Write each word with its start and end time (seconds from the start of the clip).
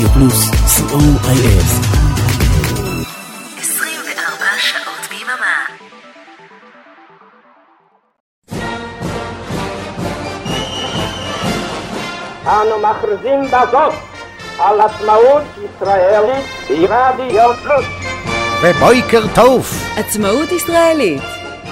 רדיו 0.00 0.12
פלוס, 0.12 0.50
co.il. 0.50 1.62
24 3.58 4.44
שעות 4.58 5.08
ביממה. 5.10 5.66
אנו 12.46 12.78
מכריזים 12.78 13.42
בזאת 13.46 13.92
על 14.58 14.80
עצמאות 14.80 15.42
ישראלית 15.56 16.46
ברדיו 16.68 17.50
פלוס. 17.62 17.84
ובויקר 18.62 19.22
טוב. 19.34 19.66
עצמאות 19.96 20.52
ישראלית, 20.52 21.22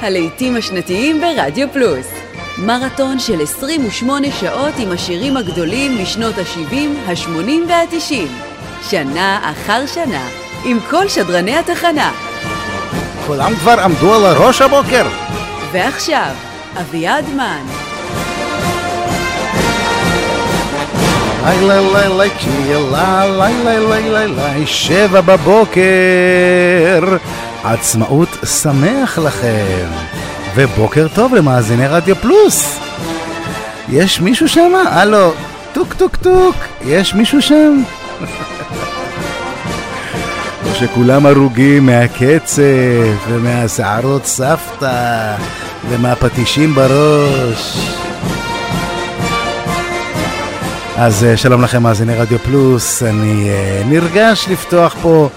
הלעיתים 0.00 0.56
השנתיים 0.56 1.20
ברדיו 1.20 1.68
פלוס. 1.72 2.17
מרתון 2.58 3.18
של 3.18 3.42
28 3.42 4.26
שעות 4.40 4.74
עם 4.78 4.92
השירים 4.92 5.36
הגדולים 5.36 6.02
משנות 6.02 6.34
ה-70, 6.38 6.74
ה-80 7.06 7.50
וה-90. 7.68 8.14
שנה 8.90 9.52
אחר 9.52 9.86
שנה, 9.86 10.28
עם 10.64 10.78
כל 10.90 11.08
שדרני 11.08 11.56
התחנה. 11.56 12.12
כולם 13.26 13.54
כבר 13.56 13.80
עמדו 13.80 14.14
על 14.14 14.24
הראש 14.24 14.60
הבוקר. 14.60 15.06
ועכשיו, 15.72 16.34
אביעד 16.80 17.24
מן. 17.28 17.66
לילה 21.44 21.80
לילה 21.80 22.08
לילה 22.08 23.26
לילה 23.26 23.78
לילה 23.78 24.26
לילה 24.26 24.66
שבע 24.66 25.20
בבוקר 25.20 25.80
עצמאות 27.64 28.28
שמח 28.44 29.18
לכם 29.18 29.88
ובוקר 30.60 31.06
טוב 31.14 31.34
למאזיני 31.34 31.86
רדיו 31.86 32.16
פלוס 32.16 32.78
יש 33.88 34.20
מישהו 34.20 34.48
שם? 34.48 34.72
הלו, 34.88 35.32
טוק 35.72 35.94
טוק 35.94 36.16
טוק 36.16 36.54
יש 36.84 37.14
מישהו 37.14 37.42
שם? 37.42 37.82
או 40.66 40.74
שכולם 40.74 41.26
הרוגים 41.26 41.86
מהקצב 41.86 42.62
ומהשערות 43.28 44.26
סבתא 44.26 45.34
ומהפטישים 45.88 46.74
בראש 46.74 47.78
אז 50.96 51.24
אה, 51.24 51.36
שלום 51.36 51.62
לכם 51.62 51.82
מאזיני 51.82 52.14
רדיו 52.14 52.38
פלוס, 52.38 53.02
אני 53.02 53.50
אה, 53.50 53.86
נרגש 53.86 54.48
לפתוח 54.50 54.96
פה 55.02 55.28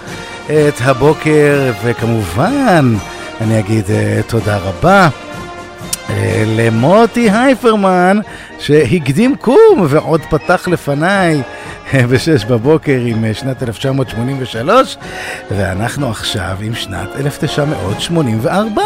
את 0.46 0.80
הבוקר 0.80 1.72
וכמובן 1.84 2.94
אני 3.40 3.58
אגיד 3.58 3.84
אה, 3.84 4.30
תודה 4.30 4.56
רבה 4.56 5.08
אה, 5.08 6.10
למוטי 6.46 7.30
הייפרמן 7.30 8.18
שהקדים 8.58 9.36
קום 9.36 9.86
ועוד 9.88 10.20
פתח 10.30 10.68
לפניי 10.68 11.42
בשש 12.10 12.44
בבוקר 12.44 13.00
עם 13.06 13.24
שנת 13.32 13.62
1983 13.62 14.96
ואנחנו 15.50 16.10
עכשיו 16.10 16.56
עם 16.60 16.74
שנת 16.74 17.08
1984 17.16 18.82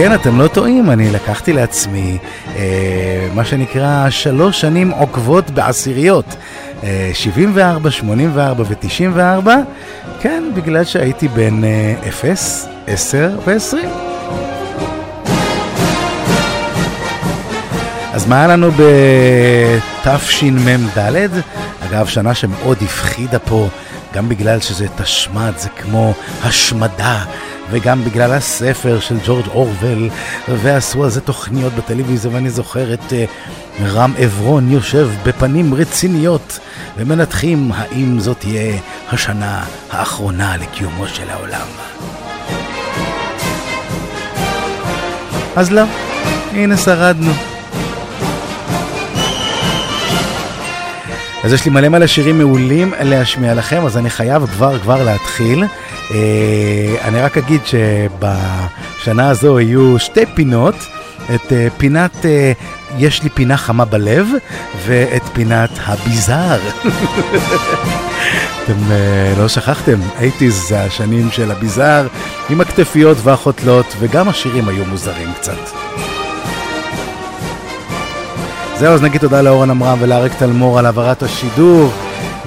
וכן, 0.00 0.14
אתם 0.14 0.38
לא 0.38 0.48
טועים, 0.48 0.90
אני 0.90 1.10
לקחתי 1.10 1.52
לעצמי 1.52 2.18
אה, 2.56 3.28
מה 3.34 3.44
שנקרא 3.44 4.10
שלוש 4.10 4.60
שנים 4.60 4.90
עוקבות 4.90 5.50
בעשיריות. 5.50 6.24
אה, 6.84 7.10
74, 7.14 7.90
84 7.90 8.64
ו-94, 8.66 9.48
כן, 10.22 10.44
בגלל 10.54 10.84
שהייתי 10.84 11.28
אה, 11.64 11.94
0, 12.08 12.66
10 12.86 13.30
ו-20. 13.46 13.76
אז 18.12 18.26
מה 18.26 18.38
היה 18.38 18.46
לנו 18.46 18.70
בתשמ"ד? 20.04 21.28
אגב, 21.88 22.06
שנה 22.06 22.34
שמאוד 22.34 22.78
הפחידה 22.82 23.38
פה, 23.38 23.68
גם 24.14 24.28
בגלל 24.28 24.60
שזה 24.60 24.86
תשמ"ד, 24.96 25.52
זה 25.56 25.68
כמו 25.68 26.14
השמדה, 26.42 27.24
וגם 27.70 28.04
בגלל 28.04 28.32
הספר 28.32 29.00
של 29.00 29.16
ג'ורג' 29.26 29.48
אורוול, 29.48 30.08
ועשו 30.48 31.04
על 31.04 31.10
זה 31.10 31.20
תוכניות 31.20 31.72
בטלוויזיה, 31.72 32.30
ואני 32.34 32.50
זוכר 32.50 32.94
את 32.94 33.00
uh, 33.10 33.82
רם 33.82 34.14
עברון 34.18 34.72
יושב 34.72 35.10
בפנים 35.26 35.74
רציניות, 35.74 36.58
ומנתחים 37.00 37.70
האם 37.74 38.20
זאת 38.20 38.38
תהיה 38.38 38.78
השנה 39.12 39.64
האחרונה 39.90 40.56
לקיומו 40.56 41.08
של 41.08 41.30
העולם. 41.30 41.66
אז 45.56 45.70
לא, 45.70 45.82
הנה 46.52 46.76
שרדנו. 46.76 47.32
אז 51.44 51.52
יש 51.52 51.64
לי 51.64 51.70
מלא 51.70 51.88
מלא 51.88 52.06
שירים 52.06 52.38
מעולים 52.38 52.92
להשמיע 53.00 53.54
לכם, 53.54 53.86
אז 53.86 53.96
אני 53.96 54.10
חייב 54.10 54.46
כבר 54.46 54.78
כבר 54.78 55.04
להתחיל. 55.04 55.64
Uh, 55.64 56.12
אני 57.04 57.20
רק 57.20 57.38
אגיד 57.38 57.60
שבשנה 57.66 59.28
הזו 59.28 59.60
יהיו 59.60 59.98
שתי 59.98 60.26
פינות, 60.34 60.74
את 61.34 61.44
uh, 61.46 61.52
פינת 61.76 62.16
uh, 62.16 62.26
יש 62.98 63.22
לי 63.22 63.30
פינה 63.30 63.56
חמה 63.56 63.84
בלב, 63.84 64.28
ואת 64.86 65.22
פינת 65.32 65.70
הביזאר. 65.86 66.60
אתם 68.64 68.78
uh, 68.88 69.38
לא 69.38 69.48
שכחתם, 69.48 70.00
80's 70.18 70.48
זה 70.48 70.82
השנים 70.82 71.30
של 71.30 71.50
הביזאר, 71.50 72.06
עם 72.50 72.60
הכתפיות 72.60 73.16
והחותלות, 73.22 73.86
וגם 73.98 74.28
השירים 74.28 74.68
היו 74.68 74.84
מוזרים 74.84 75.32
קצת. 75.32 75.58
זהו, 78.78 78.94
אז 78.94 79.02
נגיד 79.02 79.20
תודה 79.20 79.42
לאורן 79.42 79.70
עמרם 79.70 79.98
ולאריק 80.00 80.32
תלמור 80.38 80.78
על 80.78 80.86
העברת 80.86 81.22
השידור, 81.22 81.92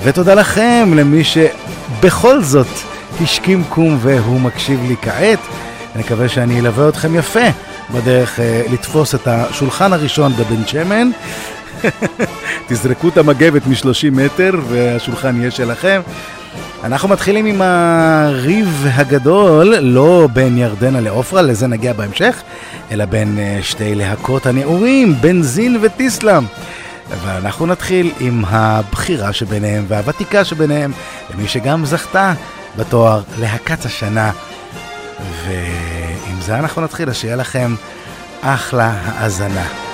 ותודה 0.03 0.33
לכם, 0.33 0.91
למי 0.95 1.23
שבכל 1.23 2.41
זאת 2.41 2.67
השכים 3.21 3.63
קום 3.69 3.97
והוא 4.01 4.41
מקשיב 4.41 4.83
לי 4.87 4.95
כעת. 5.01 5.39
אני 5.95 6.03
מקווה 6.03 6.29
שאני 6.29 6.59
אלווה 6.59 6.89
אתכם 6.89 7.15
יפה 7.15 7.39
בדרך 7.91 8.39
אה, 8.39 8.63
לתפוס 8.71 9.15
את 9.15 9.27
השולחן 9.27 9.93
הראשון 9.93 10.33
בבן 10.33 10.67
שמן. 10.67 11.09
תזרקו 12.67 13.07
את 13.07 13.17
המגבת 13.17 13.67
מ-30 13.67 14.11
מטר 14.11 14.51
והשולחן 14.69 15.39
יהיה 15.39 15.51
שלכם. 15.51 16.01
אנחנו 16.83 17.09
מתחילים 17.09 17.45
עם 17.45 17.61
הריב 17.61 18.85
הגדול, 18.93 19.75
לא 19.75 20.27
בין 20.33 20.57
ירדנה 20.57 21.01
לעופרה, 21.01 21.41
לזה 21.41 21.67
נגיע 21.67 21.93
בהמשך, 21.93 22.41
אלא 22.91 23.05
בין 23.05 23.37
uh, 23.37 23.63
שתי 23.63 23.95
להקות 23.95 24.45
הנעורים, 24.45 25.15
בנזין 25.21 25.77
וטיסלאם. 25.81 26.43
ואנחנו 27.23 27.65
נתחיל 27.65 28.11
עם 28.19 28.43
הבחירה 28.47 29.33
שביניהם 29.33 29.85
והוותיקה 29.87 30.43
שביניהם, 30.43 30.91
למי 31.33 31.47
שגם 31.47 31.85
זכתה 31.85 32.33
בתואר 32.77 33.21
להקת 33.39 33.85
השנה. 33.85 34.31
ועם 35.45 36.02
זה 36.45 36.59
אנחנו 36.59 36.81
נתחיל, 36.81 37.09
אז 37.09 37.15
שיהיה 37.15 37.35
לכם 37.35 37.75
אחלה 38.41 38.93
האזנה. 39.05 39.92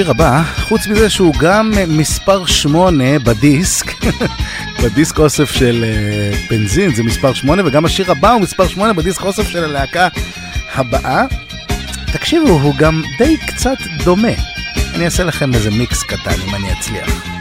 השיר 0.00 0.10
הבא, 0.10 0.42
חוץ 0.56 0.86
מזה 0.86 1.10
שהוא 1.10 1.34
גם 1.40 1.72
מספר 1.88 2.46
8 2.46 3.18
בדיסק, 3.18 3.86
בדיסק 4.82 5.18
אוסף 5.18 5.50
של 5.50 5.84
uh, 5.84 6.50
בנזין 6.50 6.94
זה 6.94 7.02
מספר 7.02 7.34
8, 7.34 7.62
וגם 7.66 7.84
השיר 7.84 8.10
הבא 8.10 8.32
הוא 8.32 8.40
מספר 8.40 8.68
8 8.68 8.92
בדיסק 8.92 9.22
אוסף 9.22 9.48
של 9.48 9.64
הלהקה 9.64 10.08
הבאה. 10.74 11.24
תקשיבו, 12.12 12.48
הוא 12.48 12.74
גם 12.76 13.02
די 13.18 13.36
קצת 13.46 13.78
דומה. 14.04 14.32
אני 14.94 15.04
אעשה 15.04 15.24
לכם 15.24 15.54
איזה 15.54 15.70
מיקס 15.70 16.02
קטן 16.02 16.40
אם 16.48 16.54
אני 16.54 16.72
אצליח. 16.72 17.39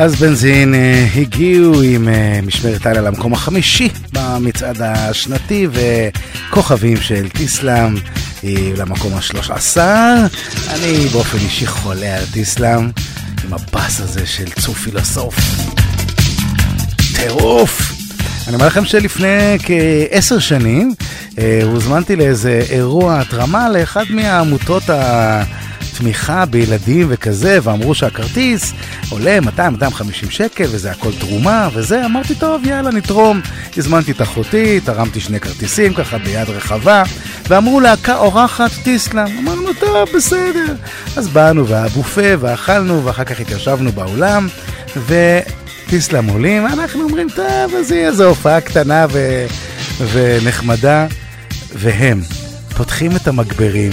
אז 0.00 0.16
בנזין 0.16 0.74
אה, 0.74 1.06
הגיעו 1.16 1.82
עם 1.82 2.08
אה, 2.08 2.40
משמרת 2.46 2.86
הלאה 2.86 3.02
למקום 3.02 3.32
החמישי 3.32 3.88
במצעד 4.12 4.82
השנתי 4.82 5.66
וכוכבים 5.72 6.96
של 6.96 7.28
טיסלאם 7.28 7.96
אה, 8.44 8.50
למקום 8.76 9.14
השלוש 9.14 9.50
עשר. 9.50 10.14
אני 10.74 11.08
באופן 11.12 11.38
אישי 11.38 11.66
חולה 11.66 12.16
על 12.18 12.24
טיסלאם 12.32 12.90
עם 13.44 13.52
הבאס 13.54 14.00
הזה 14.00 14.26
של 14.26 14.50
צוף 14.50 14.78
פילוסוף. 14.78 15.36
טירוף! 17.16 17.92
אני 18.46 18.54
אומר 18.54 18.66
לכם 18.66 18.84
שלפני 18.84 19.56
כעשר 19.62 20.38
שנים 20.38 20.94
הוזמנתי 21.62 22.16
לאיזה 22.16 22.62
אירוע 22.70 23.20
התרמה 23.20 23.68
לאחד 23.68 24.04
מהעמותות 24.10 24.90
ה... 24.90 25.42
תמיכה 26.00 26.46
בילדים 26.46 27.06
וכזה, 27.10 27.58
ואמרו 27.62 27.94
שהכרטיס 27.94 28.72
עולה 29.10 29.38
200-250 29.56 30.30
שקל, 30.30 30.64
וזה 30.64 30.90
הכל 30.90 31.12
תרומה, 31.18 31.68
וזה, 31.72 32.04
אמרתי, 32.04 32.34
טוב, 32.34 32.66
יאללה, 32.66 32.90
נתרום. 32.90 33.40
הזמנתי 33.76 34.12
את 34.12 34.22
אחותי, 34.22 34.80
תרמתי 34.80 35.20
שני 35.20 35.40
כרטיסים 35.40 35.94
ככה 35.94 36.18
ביד 36.18 36.48
רחבה, 36.50 37.02
ואמרו 37.48 37.80
להקה 37.80 38.16
אורחת 38.16 38.70
טיסלאם. 38.82 39.38
אמרנו, 39.38 39.72
טוב, 39.80 40.08
בסדר. 40.14 40.74
אז 41.16 41.28
באנו 41.28 41.66
והבופה, 41.66 42.32
ואכלנו, 42.40 43.04
ואחר 43.04 43.24
כך 43.24 43.40
התיישבנו 43.40 43.92
באולם, 43.92 44.48
וטיסלאם 45.06 46.26
עולים, 46.26 46.64
ואנחנו 46.64 47.02
אומרים, 47.02 47.28
טוב, 47.28 47.74
אז 47.78 47.90
יהיה 47.90 48.08
איזו 48.08 48.24
הופעה 48.24 48.60
קטנה 48.60 49.06
ו... 49.10 49.46
ונחמדה, 50.12 51.06
והם 51.74 52.20
פותחים 52.76 53.16
את 53.16 53.28
המגברים. 53.28 53.92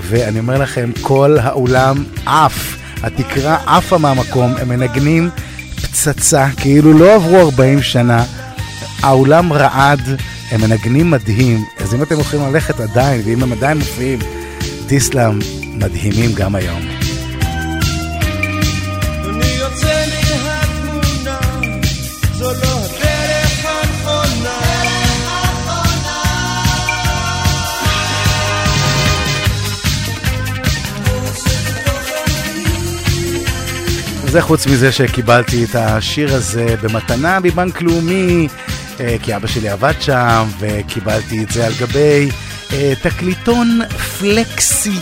ואני 0.00 0.38
אומר 0.38 0.58
לכם, 0.58 0.90
כל 1.00 1.36
האולם 1.40 2.04
עף, 2.26 2.73
התקרה 3.04 3.58
עפה 3.66 3.98
מהמקום, 3.98 4.54
הם 4.56 4.68
מנגנים 4.68 5.30
פצצה, 5.76 6.46
כאילו 6.56 6.92
לא 6.92 7.14
עברו 7.14 7.40
40 7.40 7.82
שנה. 7.82 8.24
האולם 9.02 9.52
רעד, 9.52 10.00
הם 10.50 10.60
מנגנים 10.60 11.10
מדהים, 11.10 11.64
אז 11.78 11.94
אם 11.94 12.02
אתם 12.02 12.14
הולכים 12.14 12.40
ללכת 12.40 12.80
עדיין, 12.80 13.22
ואם 13.24 13.42
הם 13.42 13.52
עדיין 13.52 13.78
מופיעים, 13.78 14.18
טיסלאם 14.86 15.38
מדהימים 15.62 16.32
גם 16.34 16.54
היום. 16.54 17.03
זה 34.34 34.42
חוץ 34.42 34.66
מזה 34.66 34.92
שקיבלתי 34.92 35.64
את 35.64 35.74
השיר 35.74 36.34
הזה 36.34 36.74
במתנה 36.82 37.40
מבנק 37.40 37.82
לאומי, 37.82 38.48
אה, 39.00 39.16
כי 39.22 39.36
אבא 39.36 39.46
שלי 39.46 39.68
עבד 39.68 39.92
שם, 40.00 40.48
וקיבלתי 40.58 41.44
את 41.44 41.50
זה 41.50 41.66
על 41.66 41.72
גבי 41.80 42.28
אה, 42.72 42.92
תקליטון 43.02 43.80
פלקסי 44.18 44.98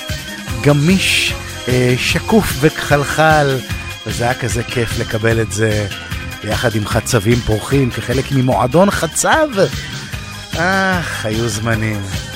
גמיש, 0.63 1.35
אה, 1.69 1.95
שקוף 1.99 2.57
וכחלחל, 2.61 3.59
וזה 4.07 4.25
היה 4.25 4.35
כזה 4.35 4.63
כיף 4.63 4.99
לקבל 4.99 5.41
את 5.41 5.53
זה 5.53 5.87
יחד 6.45 6.75
עם 6.75 6.87
חצבים 6.87 7.39
פורחים 7.39 7.91
כחלק 7.91 8.25
ממועדון 8.33 8.91
חצב. 8.91 9.49
אך, 10.57 11.27
היו 11.27 11.49
זמנים. 11.49 12.32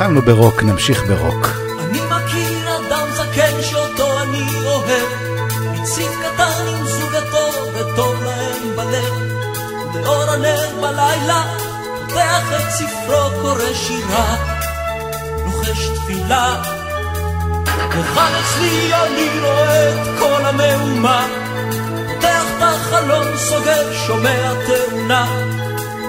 התחלנו 0.00 0.22
ברוק, 0.22 0.62
נמשיך 0.62 1.02
ברוק. 1.08 1.46
אני 1.80 2.00
מכיר 2.00 2.76
אדם 2.76 3.06
זקן 3.14 3.62
שאותו 3.62 4.22
אני 4.22 4.46
אוהב, 4.64 5.08
מציב 5.72 6.12
קטן 6.22 6.66
עם 6.68 6.86
זוגתו 6.86 7.72
וטוב 7.74 8.22
להם 8.24 8.76
בלב, 8.76 9.14
באור 9.92 10.22
הנר 10.22 10.68
בלילה, 10.80 11.42
פותח 11.98 12.42
את 12.56 12.70
ספרו 12.70 13.40
קורא 13.42 13.74
שירה, 13.74 14.36
לוחש 15.44 15.88
תפילה. 15.88 16.62
וכאן 17.90 18.32
אצלי 18.40 18.94
אני 18.94 19.40
רואה 19.40 19.92
את 19.92 20.18
כל 20.18 20.44
המהומה, 20.44 21.26
פותח 22.14 22.42
את 22.56 22.62
החלום, 22.62 23.36
סוגר, 23.36 23.92
שומע 24.06 24.52
תאונה. 24.66 25.26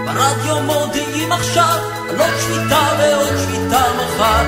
ברדיו 0.06 0.62
מודיעים 0.62 1.32
עכשיו 1.32 2.01
עוד 2.20 2.30
שביתה 2.40 2.88
ועוד 3.00 3.38
שביתה 3.38 3.84
מחר. 3.98 4.46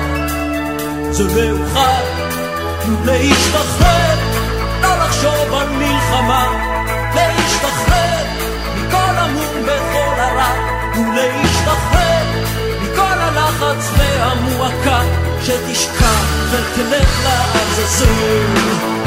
זה 1.10 1.24
מאוחר, 1.24 2.04
תנו 2.82 2.96
להשתחרר, 3.04 4.16
לא 4.82 4.96
לחשוב 4.96 5.54
על 5.54 5.68
מלחמה. 5.68 6.48
להשתחרר 7.14 8.24
מכל 8.76 9.16
המום 9.16 9.62
וכל 9.62 10.20
הרע, 10.20 10.52
תנו 10.94 11.12
להשתחרר 11.12 12.24
מכל 12.82 13.18
הלחץ 13.18 13.90
והמועקה, 13.98 15.00
שתשכח 15.42 16.24
ותלך 16.50 17.24
לעזאזל. 17.24 19.03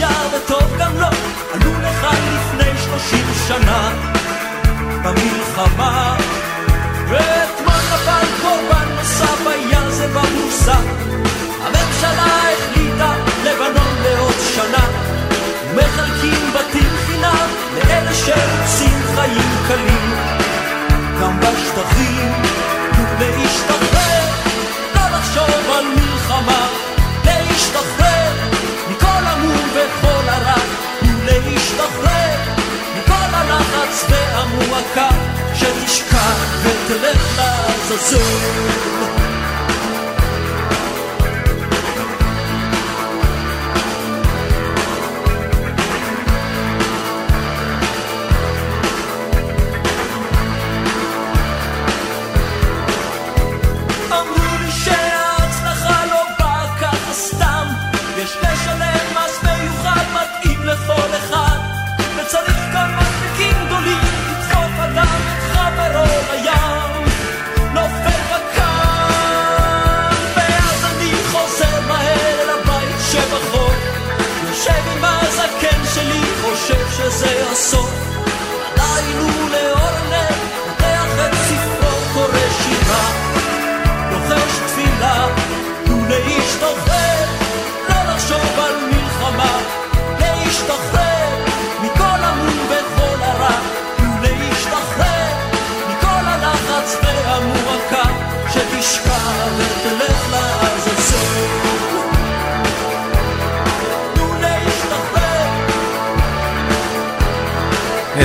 לאישה 0.00 0.36
וטוב 0.36 0.76
גם 0.78 0.92
לו 0.96 1.06
עלו 1.52 1.72
לכאן 1.80 2.18
לפני 2.34 2.70
שלושים 2.84 3.26
שנה. 3.48 3.90
במלחמה 5.02 6.16
ואתמול 7.08 7.82
נפל 7.92 8.26
קורבן 8.42 8.88
נוסף 8.96 9.46
היה 9.46 9.90
זה 9.90 10.08
בבורסה 10.08 10.74
הממשלה 11.60 12.26
החליטה 12.52 13.12
לבנון 13.44 13.94
לעוד 14.02 14.34
שנה. 14.54 14.86
מחלקים 15.74 16.52
בתים 16.54 16.90
חינם 17.06 17.48
לאלה 17.74 18.14
שרוצים 18.14 19.02
חיים 19.14 19.56
קלים. 19.68 20.14
גם 21.20 21.40
בשטחים, 21.40 22.32
להשתחרר, 23.20 24.24
לא 24.94 25.16
לחשוב 25.16 25.70
על 25.78 25.84
מלחמה, 25.84 26.83
והמועקה, 34.74 35.08
שתשכח 35.54 36.62
ותלך 36.62 37.38
לעזאזל. 37.38 39.23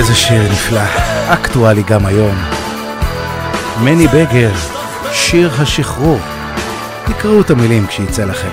איזה 0.00 0.14
שיר 0.14 0.42
נפלא, 0.42 0.80
אקטואלי 1.28 1.82
גם 1.82 2.06
היום. 2.06 2.34
מני 3.80 4.06
בגר, 4.06 4.50
שיר 5.12 5.50
השחרור. 5.58 6.18
תקראו 7.04 7.40
את 7.40 7.50
המילים 7.50 7.86
כשיצא 7.86 8.24
לכם. 8.24 8.48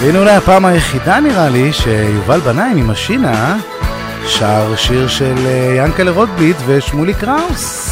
והנה 0.00 0.18
אולי 0.18 0.30
הפעם 0.30 0.64
היחידה 0.64 1.20
נראה 1.20 1.48
לי 1.48 1.72
שיובל 1.72 2.40
בניים 2.40 2.76
עם 2.76 2.90
השינה 2.90 3.58
שר 4.26 4.76
שיר 4.76 5.08
של 5.08 5.34
אה, 5.46 5.74
ינקלה 5.76 6.10
רוטביט 6.10 6.56
ושמולי 6.66 7.14
קראוס. 7.14 7.90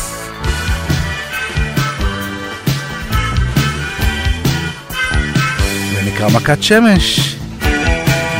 זה 5.94 6.02
נקרא 6.06 6.28
מכת 6.28 6.62
שמש, 6.62 7.37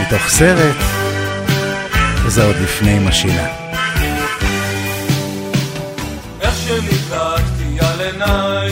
מתוך 0.08 0.28
סרט, 0.28 0.76
וזה 2.24 2.44
עוד 2.44 2.56
לפני 2.56 2.98
משינה. 2.98 3.46
איך 6.40 6.54
שניתקתי 6.56 7.78
על 7.80 8.00
עינייך 8.00 8.67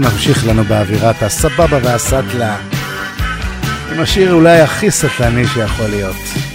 אנחנו 0.00 0.16
נמשיך 0.16 0.46
לנו 0.46 0.64
באווירת 0.64 1.22
הסבבה 1.22 1.78
והסטלה, 1.82 2.56
עם 3.92 4.00
השיר 4.00 4.32
אולי 4.32 4.60
הכי 4.60 4.90
סטלני 4.90 5.46
שיכול 5.46 5.86
להיות. 5.86 6.49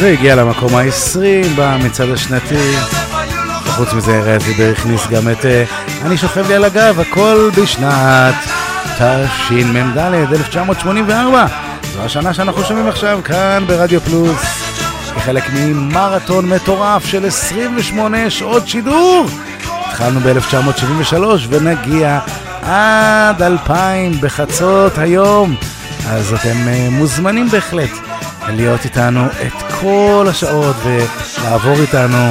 זה 0.00 0.10
הגיע 0.10 0.36
למקום 0.36 0.74
ה-20 0.74 1.46
במצעד 1.56 2.08
השנתי. 2.08 2.76
חוץ 3.66 3.92
מזה, 3.92 4.18
ארז 4.18 4.42
דיבר 4.44 4.72
הכניס 4.72 5.06
גם 5.06 5.28
את 5.28 5.44
אה, 5.44 5.64
אני 6.02 6.16
שוכב 6.16 6.48
לי 6.48 6.54
על 6.54 6.64
הגב, 6.64 7.00
הכל 7.00 7.50
בשנת 7.56 8.34
תשמ"ד 8.98 9.98
1984. 9.98 11.46
זו 11.92 12.02
השנה 12.04 12.34
שאנחנו 12.34 12.64
שומעים 12.64 12.88
עכשיו 12.88 13.20
כאן 13.24 13.64
ברדיו 13.66 14.00
פלוס, 14.00 14.42
כחלק 15.16 15.44
ממרתון 15.54 16.48
מטורף 16.48 17.04
של 17.04 17.26
28 17.26 18.30
שעות 18.30 18.68
שידור. 18.68 19.26
התחלנו 19.88 20.20
ב-1973 20.20 21.16
ונגיע 21.48 22.18
עד 22.62 23.42
2000 23.42 24.12
בחצות 24.20 24.98
היום, 24.98 25.56
אז 26.08 26.34
אתם 26.34 26.68
אה, 26.68 26.88
מוזמנים 26.90 27.48
בהחלט. 27.48 28.09
להיות 28.56 28.84
איתנו 28.84 29.26
את 29.26 29.72
כל 29.80 30.26
השעות 30.28 30.76
ולעבור 30.84 31.76
איתנו 31.80 32.30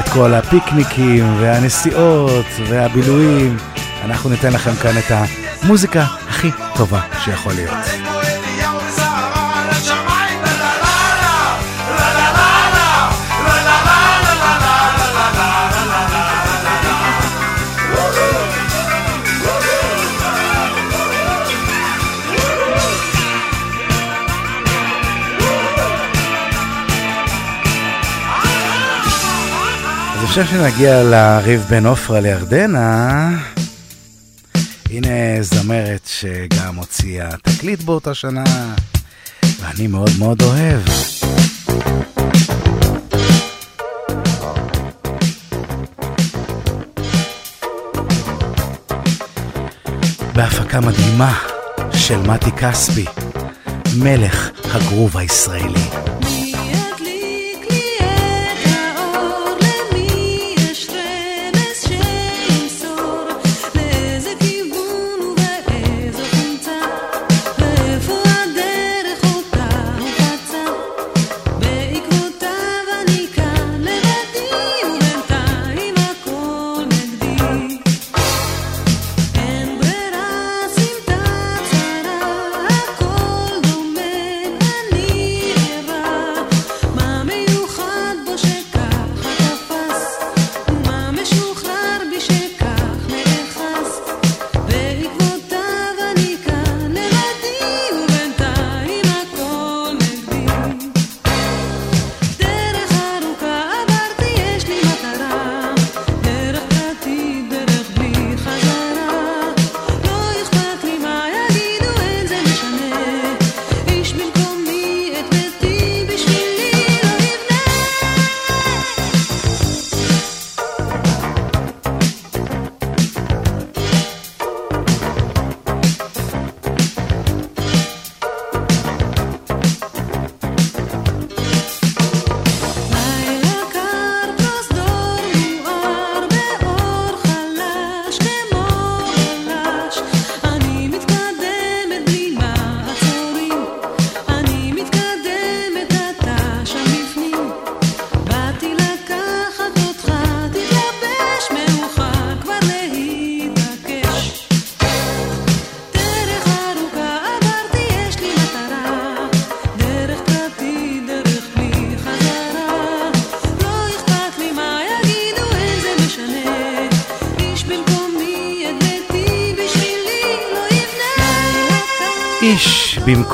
את 0.00 0.08
כל 0.08 0.34
הפיקניקים 0.34 1.36
והנסיעות 1.40 2.46
והבילויים. 2.68 3.56
אנחנו 4.04 4.30
ניתן 4.30 4.52
לכם 4.52 4.74
כאן 4.74 4.98
את 4.98 5.10
המוזיקה 5.62 6.04
הכי 6.28 6.50
טובה 6.76 7.00
שיכול 7.24 7.52
להיות. 7.52 8.13
לפני 30.36 30.46
שנגיע 30.46 31.02
לריב 31.02 31.66
בין 31.68 31.86
עופרה 31.86 32.20
לירדנה, 32.20 33.28
הנה 34.90 35.08
זמרת 35.40 36.06
שגם 36.06 36.76
הוציאה 36.76 37.28
תקליט 37.42 37.82
באותה 37.82 38.14
שנה, 38.14 38.44
ואני 39.60 39.86
מאוד 39.86 40.10
מאוד 40.18 40.42
אוהב. 40.42 40.80
בהפקה 50.34 50.80
מדהימה 50.80 51.38
של 51.92 52.18
מתי 52.18 52.50
כספי, 52.52 53.04
מלך 53.98 54.50
הגרוב 54.74 55.16
הישראלי. 55.16 56.13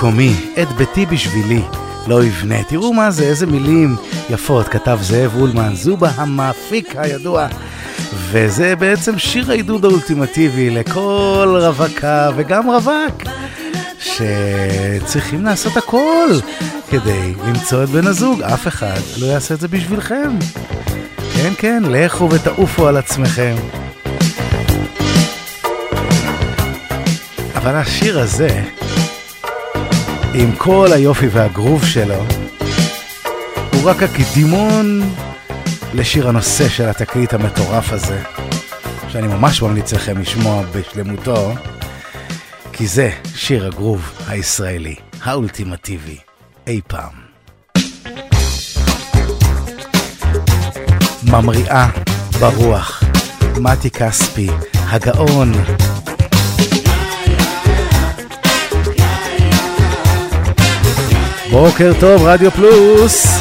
במקומי, 0.01 0.35
את 0.63 0.69
ביתי 0.69 1.07
בשבילי, 1.07 1.63
לא 2.07 2.25
יבנה. 2.25 2.65
תראו 2.65 2.93
מה 2.93 3.11
זה, 3.11 3.25
איזה 3.25 3.47
מילים 3.47 3.97
יפות 4.31 4.69
כתב 4.69 4.99
זאב 5.03 5.37
אולמן, 5.41 5.75
זובה 5.75 6.11
המאפיק 6.17 6.95
הידוע. 6.97 7.47
וזה 8.31 8.77
בעצם 8.77 9.19
שיר 9.19 9.51
העידוד 9.51 9.85
האולטימטיבי 9.85 10.71
לכל 10.71 11.57
רווקה 11.61 12.31
וגם 12.37 12.71
רווק, 12.71 13.23
שצריכים 13.99 15.45
לעשות 15.45 15.77
הכל 15.77 16.29
כדי 16.91 17.35
למצוא 17.47 17.85
את 17.85 17.89
בן 17.89 18.07
הזוג. 18.07 18.43
אף 18.43 18.69
אחד 18.69 19.01
לא 19.19 19.27
יעשה 19.27 19.55
את 19.55 19.61
זה 19.61 19.69
בשבילכם. 19.69 20.31
כן, 21.35 21.53
כן, 21.59 21.83
לכו 21.87 22.31
ותעופו 22.31 22.89
על 22.89 22.97
עצמכם. 22.97 23.55
אבל 27.55 27.75
השיר 27.75 28.21
הזה, 28.21 28.63
עם 30.35 30.57
כל 30.57 30.89
היופי 30.93 31.27
והגרוב 31.29 31.85
שלו, 31.85 32.25
הוא 33.73 33.91
רק 33.91 34.03
הקדימון 34.03 35.01
לשיר 35.95 36.29
הנושא 36.29 36.69
של 36.69 36.89
התקליט 36.89 37.35
המטורף 37.35 37.93
הזה, 37.93 38.23
שאני 39.09 39.27
ממש 39.27 39.63
ממליץ 39.63 39.93
לכם 39.93 40.21
לשמוע 40.21 40.63
בשלמותו, 40.75 41.53
כי 42.73 42.87
זה 42.87 43.11
שיר 43.35 43.67
הגרוב 43.67 44.13
הישראלי, 44.29 44.95
האולטימטיבי, 45.23 46.19
אי 46.67 46.81
פעם. 46.87 47.13
ממריאה 51.23 51.89
ברוח, 52.41 53.03
מתי 53.61 53.91
כספי, 53.91 54.49
הגאון, 54.75 55.53
בוקר 61.51 61.93
טוב, 62.01 62.23
רדיו 62.27 62.51
פלוס. 62.51 63.40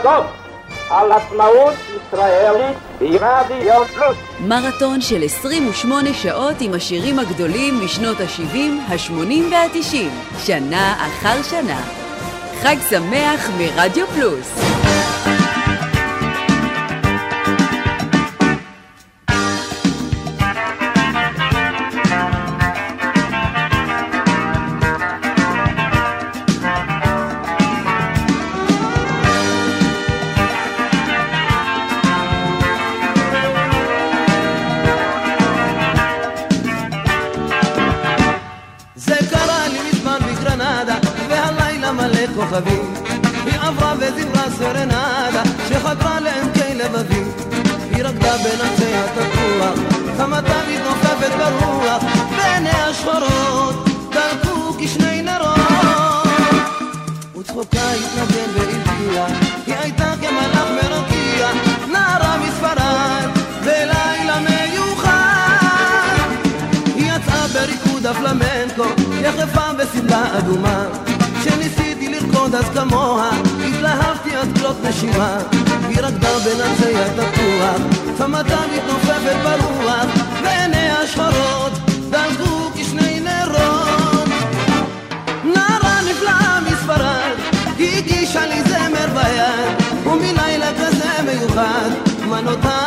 אדום 0.00 0.26
על 0.90 1.12
עצמאות 1.12 1.74
ישראלית 1.96 2.76
ברדיו 3.00 3.84
פלוס. 3.94 4.16
מרתון 4.40 5.00
של 5.00 5.24
28 5.24 6.14
שעות 6.14 6.56
עם 6.60 6.74
השירים 6.74 7.18
הגדולים 7.18 7.84
משנות 7.84 8.20
ה-70, 8.20 8.56
ה-80 8.88 9.52
וה-90, 9.52 9.96
שנה 10.38 11.06
אחר 11.06 11.42
שנה. 11.42 11.80
חג 12.62 12.76
שמח 12.90 13.50
מרדיו 13.58 14.06
פלוס. 14.06 14.69
mano 92.42 92.56
tan 92.56 92.79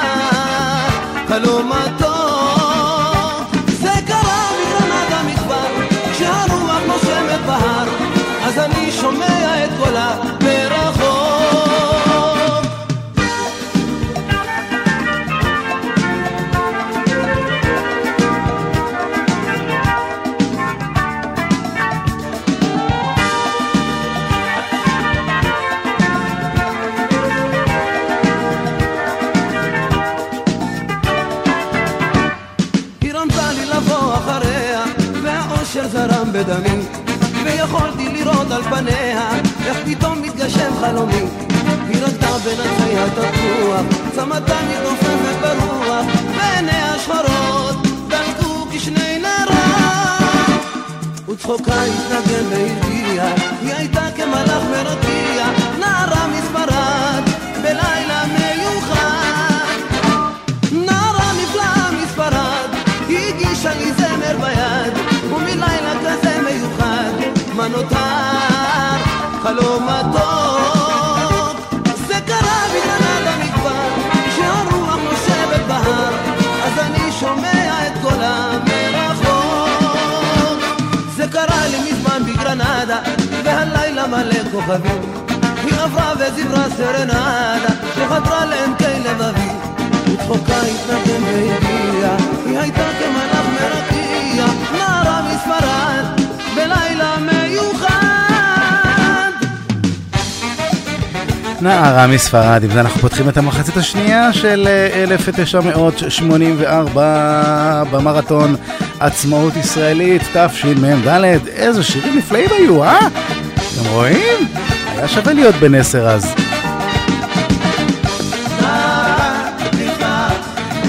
חמי 102.04 102.16
מספרד, 102.16 102.63
עם 102.63 102.72
זה 102.72 102.80
אנחנו 102.80 103.02
פותחים 103.02 103.30
את 103.30 103.38
המחצית 103.38 103.78
השנייה 103.78 104.34
של 104.34 104.68
אה, 104.68 105.04
1984 105.04 107.84
במרתון 107.92 108.56
עצמאות 109.00 109.56
ישראלית 109.56 110.22
תשמ"ד. 110.34 111.08
איזה 111.48 111.84
שירים 111.84 112.18
נפלאים 112.18 112.50
היו, 112.52 112.84
אה? 112.84 113.08
אתם 113.56 113.89
רואים? 113.89 114.48
היה 114.96 115.08
שווה 115.08 115.34
להיות 115.34 115.56
בן 115.56 115.76
עשר 115.76 116.10
אז. 116.10 116.34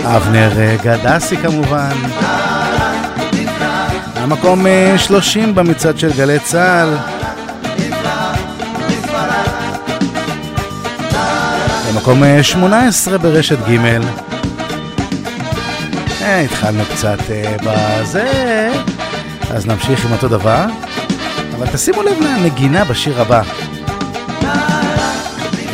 אבנר 0.04 0.50
אה, 0.58 0.76
גדסי 0.82 1.36
כמובן. 1.36 1.92
המקום 4.14 4.66
אה, 4.66 4.94
30 4.98 5.54
במצעד 5.54 5.98
של 5.98 6.12
גלי 6.12 6.38
צה"ל. 6.38 7.13
במקום 12.06 12.42
18 12.42 13.18
ברשת 13.18 13.58
ג' 13.68 13.78
אה, 16.22 16.40
התחלנו 16.40 16.84
קצת 16.92 17.18
אה, 17.30 17.56
בזה, 17.62 18.72
אז 19.50 19.66
נמשיך 19.66 20.06
עם 20.06 20.12
אותו 20.12 20.28
דבר. 20.28 20.66
אבל 21.56 21.66
תשימו 21.66 22.02
לב 22.02 22.20
לנגינה 22.20 22.84
בשיר 22.84 23.20
הבא. 23.20 23.42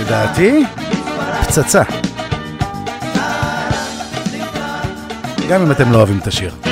לדעתי, 0.01 0.65
פצצה. 1.43 1.83
גם 5.49 5.63
אם 5.63 5.71
אתם 5.71 5.93
לא 5.93 5.97
אוהבים 5.97 6.19
את 6.19 6.27
השיר. 6.27 6.70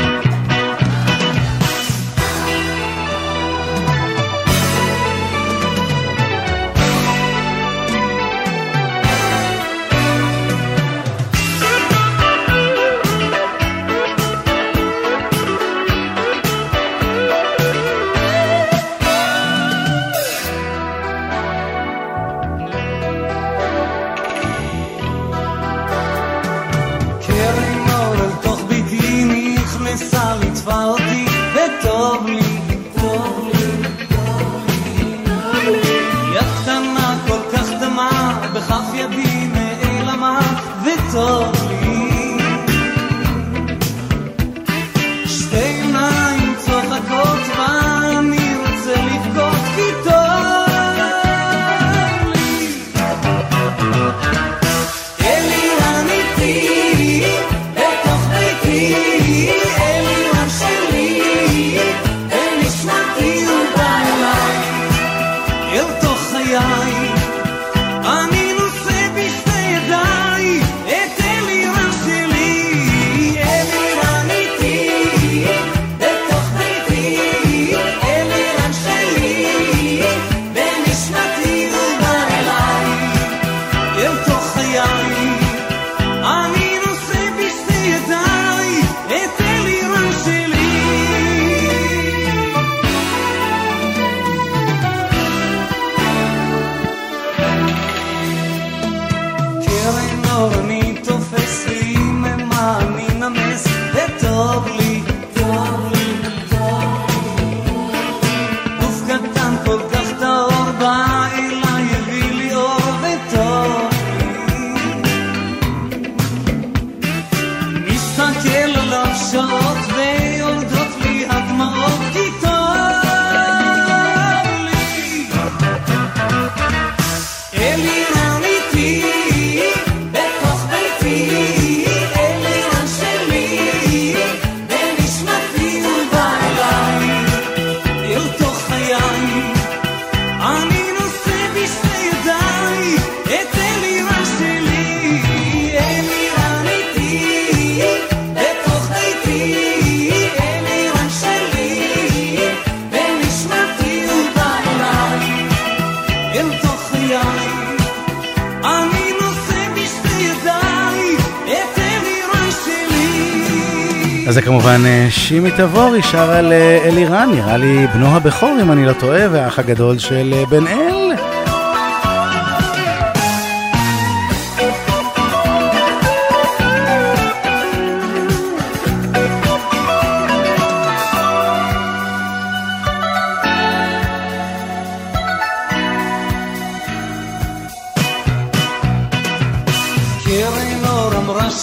שימי 165.11 165.51
תבורי 165.51 166.03
שר 166.03 166.31
על 166.31 166.53
אה, 166.53 166.79
אלירן, 166.85 167.31
נראה 167.35 167.57
לי 167.57 167.87
בנו 167.87 168.07
הבכור 168.07 168.59
אם 168.63 168.73
אני 168.73 168.87
לא 168.87 168.93
טועה, 168.93 169.21
והאח 169.31 169.59
הגדול 169.59 169.99
של 169.99 170.35
אה, 170.37 170.47
בן 170.47 170.67
אל. 170.67 171.13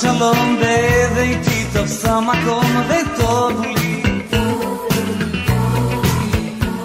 שלום 0.01 0.57
בביתי 0.61 1.64
תפסה 1.75 2.19
מקום 2.19 2.81
וטוב. 2.87 3.61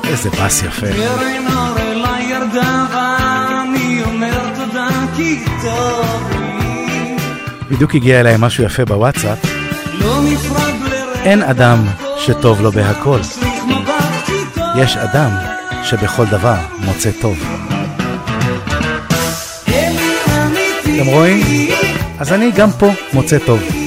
איזה 0.08 0.30
פס 0.30 0.62
יפה. 0.62 0.86
קרן 0.86 1.46
אור 1.56 1.78
אליי 1.78 2.24
ירדה 2.24 2.86
ואני 2.92 4.02
אומר 4.04 4.54
תודה 4.54 4.88
כי 5.16 5.44
טוב 5.62 6.30
לי. 6.32 7.16
בדיוק 7.70 7.94
הגיע 7.94 8.20
אליי 8.20 8.34
משהו 8.38 8.64
יפה 8.64 8.84
בוואטסאפ. 8.84 9.38
לא 10.00 10.20
נפרד 10.22 10.74
לרגע 10.84 11.22
אין 11.24 11.42
אדם 11.42 11.78
שטוב 12.18 12.60
לו 12.60 12.72
בהכל. 12.72 13.20
יש 14.76 14.96
אדם 14.96 15.30
שבכל 15.84 16.26
דבר 16.26 16.56
מוצא 16.84 17.10
טוב. 17.20 17.38
אתם 20.82 21.06
רואים? 21.06 21.68
אז 22.18 22.32
אני 22.32 22.50
גם 22.50 22.70
פה 22.78 22.90
מוצא 23.12 23.38
טוב. 23.38 23.79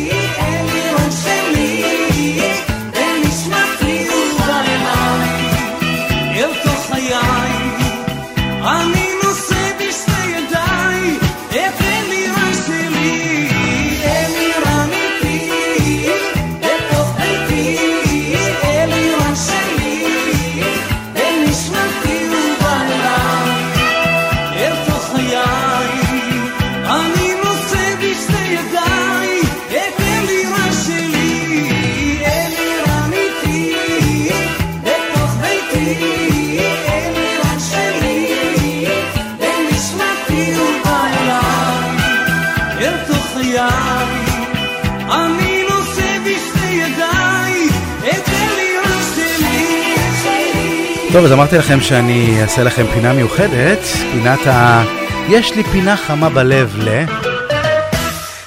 טוב, 51.14 51.26
אז 51.26 51.32
אמרתי 51.32 51.58
לכם 51.58 51.82
שאני 51.82 52.42
אעשה 52.42 52.64
לכם 52.64 52.86
פינה 52.94 53.14
מיוחדת, 53.14 53.80
פינת 54.12 54.48
ה... 54.48 54.84
יש 55.30 55.56
לי 55.56 55.64
פינה 55.64 55.98
חמה 55.98 56.30
בלב 56.30 56.76
ל... 56.78 57.06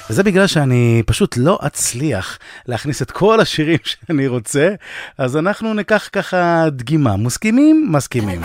וזה 0.09 0.23
בגלל 0.23 0.47
שאני 0.47 1.03
פשוט 1.05 1.37
לא 1.37 1.59
אצליח 1.67 2.39
להכניס 2.65 3.01
את 3.01 3.11
כל 3.11 3.39
השירים 3.39 3.77
שאני 3.89 4.27
רוצה, 4.27 4.69
אז 5.17 5.37
אנחנו 5.37 5.73
ניקח 5.73 6.09
ככה 6.13 6.65
דגימה. 6.69 7.17
מסכימים? 7.17 7.87
מסכימים. 7.91 8.41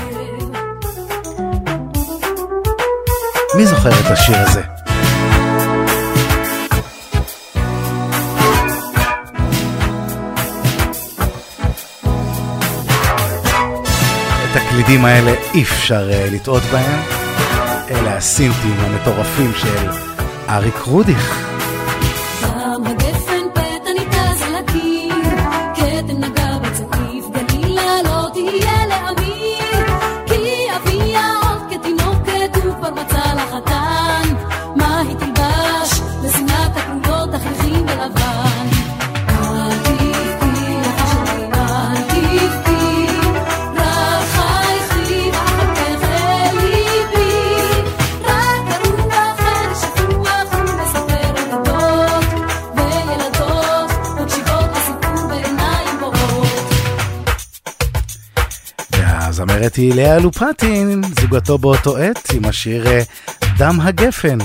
מי 3.56 3.66
זוכר 3.66 3.90
את 3.90 4.10
השיר 4.10 4.36
הזה? 4.38 4.81
את 14.52 14.56
הקלידים 14.56 15.04
האלה 15.04 15.34
אי 15.54 15.62
אפשר 15.62 16.08
uh, 16.10 16.34
לטעות 16.34 16.62
בהם. 16.62 17.00
אלה 17.90 18.16
הסינטים 18.16 18.76
המטורפים 18.78 19.52
של 19.54 19.88
אריק 20.48 20.76
רודיך. 20.76 21.51
הזמרת 59.62 59.76
היא 59.76 59.94
לאה 59.94 60.18
לופטין, 60.18 61.02
זוגתו 61.20 61.58
באותו 61.58 61.96
עת 61.96 62.28
עם 62.34 62.44
השיר 62.44 62.86
אה, 62.86 63.02
דם 63.58 63.78
הגפן. 63.80 64.38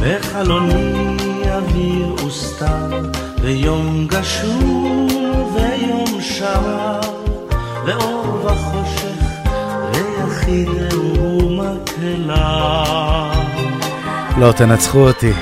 בחלוני 0.00 1.16
אוויר 1.52 2.24
וסתר, 2.26 3.00
ויום 3.40 4.06
גשור 4.06 5.08
ויום 5.54 6.20
שרר, 6.20 7.00
ואור 7.86 8.44
וחושך, 8.44 9.24
ויחיד 9.92 10.68
ומקהלה. 11.18 12.54
לא 14.38 14.52
תנצחו 14.52 14.98
אותי, 14.98 15.32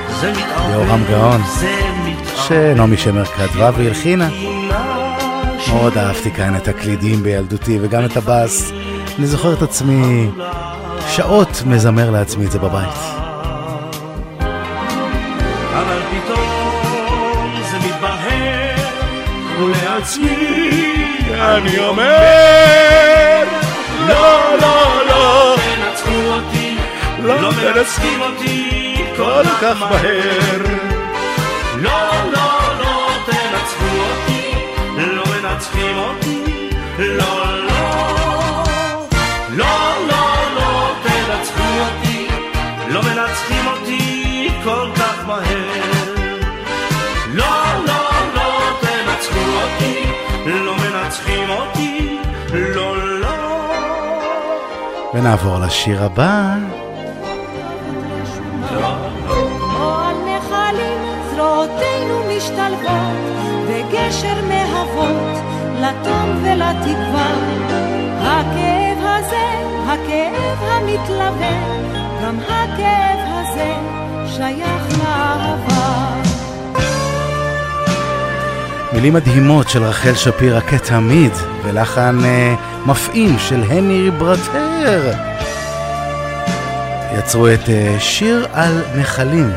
יורם 0.72 1.04
גאון, 1.10 1.40
שנעמי 2.46 2.96
שמר 2.96 3.24
כתבה 3.24 3.70
והלחינה. 3.76 4.28
מאוד 5.68 5.98
אהבתי 5.98 6.30
כאן 6.30 6.56
את 6.56 6.68
הקלידים 6.68 7.22
בילדותי 7.22 7.78
וגם 7.82 8.04
את 8.04 8.16
הבאס. 8.16 8.72
אני 9.18 9.26
זוכר 9.26 9.52
את 9.52 9.62
עצמי 9.62 10.30
שעות 11.16 11.62
מזמר 11.66 12.10
לעצמי 12.10 12.46
את 12.46 12.52
זה 12.52 12.58
בבית. 12.58 12.88
אבל 15.72 16.00
פתאום 16.10 17.54
זה 17.70 17.78
מתבהר, 17.78 18.76
ולעצמי 19.58 20.92
אני 21.32 21.78
אומר, 21.78 23.44
לא, 24.08 24.56
לא, 24.60 25.06
לא, 25.08 25.56
תנצחו 25.56 26.10
אותי, 26.26 26.76
לא 27.22 27.50
מנצחים 27.52 28.20
אותי 28.20 28.94
כל 29.16 29.44
כך 29.62 29.80
מהר. 29.80 30.62
לא, 31.76 32.10
לא, 32.32 32.60
לא, 32.80 33.08
תנצחו 33.26 33.96
אותי, 34.10 34.54
לא 34.96 35.24
מנצחים 35.26 35.98
אותי, 35.98 36.70
לא, 36.98 37.16
לא. 37.16 37.41
ונעבור 55.22 55.58
לשיר 55.58 56.04
הבא. 56.04 56.54
וגשר 63.66 64.40
מהוות 64.48 65.38
לתום 65.80 66.42
ולתקווה. 66.42 67.30
הכאב 68.20 68.98
הזה, 68.98 69.46
הכאב 69.86 70.58
המתלווה, 70.62 71.56
גם 72.22 72.38
הכאב 72.38 73.18
הזה 73.26 73.74
שייך 74.26 74.98
לאהבה. 74.98 76.31
מילים 78.94 79.12
מדהימות 79.12 79.68
של 79.68 79.82
רחל 79.82 80.14
שפירא 80.14 80.60
כתמיד, 80.60 81.32
ולחן 81.64 82.18
אה, 82.24 82.54
מפעים 82.86 83.38
של 83.38 83.62
הני 83.68 84.10
ברטר. 84.10 85.12
יצרו 87.18 87.48
את 87.48 87.68
אה, 87.68 87.96
שיר 88.00 88.46
על 88.52 88.82
נחלים. 88.96 89.50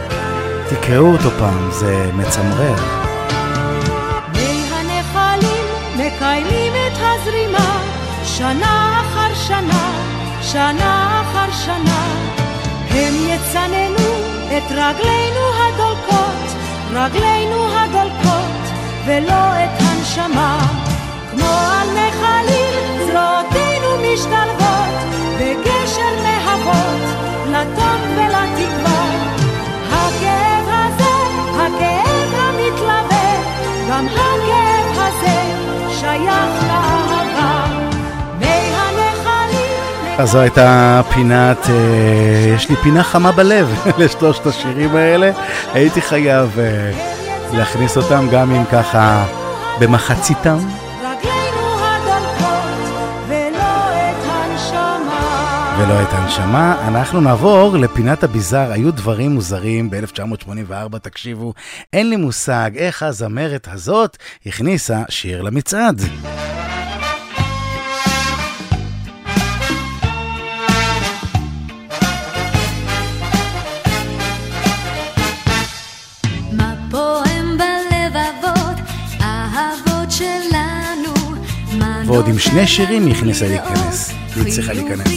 תקראו 0.69 1.11
אותו 1.11 1.29
פעם, 1.39 1.71
זה 1.71 2.09
מצמרר. 2.13 2.75
מי 4.33 4.63
הנחלים 4.71 5.65
מקיימים 5.93 6.73
את 6.73 6.97
הזרימה 6.97 7.81
שנה 8.23 9.01
אחר 9.01 9.36
שנה, 9.47 9.91
שנה 10.41 11.21
אחר 11.21 11.51
שנה. 11.65 12.15
הם 12.89 13.13
יצננו 13.27 14.15
את 14.47 14.71
רגלינו 14.71 15.41
הדולקות, 15.59 16.55
רגלינו 16.93 17.67
הדולקות, 17.67 17.95
ולא 19.06 19.64
את 19.64 19.80
הנשמה. 19.80 20.60
כמו 21.32 21.45
על 21.47 21.88
נחלים 21.88 22.97
זרועותינו 22.97 24.14
משתלבות, 24.14 24.95
בגשר 25.36 26.24
להבות, 26.24 27.01
לטוב 27.51 28.01
ולתקווה. 28.16 29.06
הכאב 29.91 30.68
הזה, 30.68 31.14
הכאב 31.53 32.34
המתלווה, 32.34 33.43
גם 33.89 34.06
הכאב 34.08 34.97
הזה 34.97 35.38
שייך 35.89 36.64
לאהבה. 36.68 37.66
אז 40.18 40.32
זו 40.32 40.39
הייתה 40.39 41.01
פינת, 41.14 41.70
אה, 41.70 42.53
יש 42.56 42.70
לי 42.70 42.76
פינה 42.76 43.03
חמה 43.03 43.32
בלב 43.32 43.76
לשלושת 43.99 44.45
השירים 44.45 44.95
האלה. 44.95 45.32
הייתי 45.74 46.01
חייב 46.01 46.60
אה, 46.60 46.91
להכניס 47.54 47.98
אותם 47.98 48.28
גם 48.32 48.52
אם 48.52 48.66
ככה 48.72 49.26
במחציתם. 49.80 50.58
ולא 55.78 56.02
את 56.02 56.08
הנשמה. 56.12 56.88
אנחנו 56.88 57.22
נעבור 57.22 57.78
לפינת 57.78 58.24
הביזאר. 58.24 58.72
היו 58.72 58.91
דברים 58.91 59.32
מוזרים 59.32 59.89
ב-1984, 59.89 60.98
תקשיבו. 61.02 61.54
אין 61.93 62.10
לי 62.10 62.16
מושג 62.16 62.72
איך 62.76 63.04
הזמרת 63.04 63.68
הזאת 63.72 64.18
הכניסה 64.46 65.02
שיר 65.10 65.41
למצעד. 65.41 66.02
ועוד 82.16 82.28
עם 82.28 82.39
שני 82.39 82.68
שירים 82.68 83.05
היא 83.05 83.16
הכניסה 83.16 83.47
להיכנס. 83.47 84.11
היא 84.36 84.53
צריכה 84.53 84.74
להיכנס. 84.74 85.07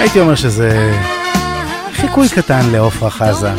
הייתי 0.00 0.20
אומר 0.20 0.34
שזה 0.34 0.98
חיקוי 1.92 2.28
קטן 2.28 2.70
לעופרה 2.72 3.10
חזה. 3.10 3.52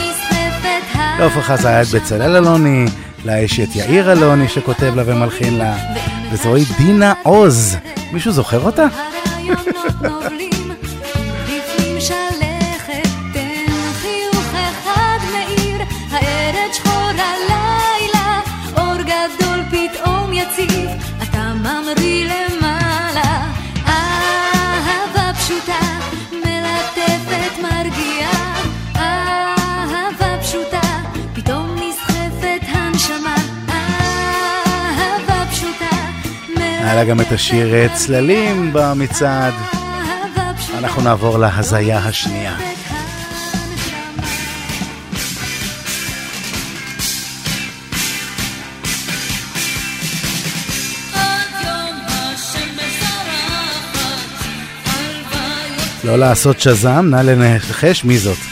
לעופרה 1.19 1.43
חזה 1.43 1.67
היה 1.67 1.81
את 1.81 1.87
בצלאל 1.87 2.35
אלוני, 2.35 2.85
לה 3.25 3.39
יש 3.39 3.59
את 3.59 3.75
יאיר 3.75 4.11
אלוני 4.11 4.47
שכותב 4.47 4.95
לה 4.95 5.03
ומלחין 5.05 5.57
לה, 5.57 5.75
וזוהי 6.31 6.65
דינה 6.77 7.13
עוז. 7.23 7.77
מישהו 8.11 8.31
זוכר 8.31 8.59
אותה? 8.59 8.85
היה 36.91 37.03
לה 37.03 37.09
גם 37.09 37.21
את 37.21 37.31
השיר 37.31 37.73
אה, 37.73 37.87
צללים 37.93 38.73
במצעד. 38.73 39.53
אנחנו 40.77 41.01
נעבור 41.01 41.37
להזיה 41.37 41.97
השנייה. 41.97 42.57
לא 56.03 56.17
לעשות 56.17 56.59
שזם, 56.59 57.05
נא 57.09 57.15
לנחש 57.15 58.03
מי 58.03 58.17
זאת. 58.17 58.50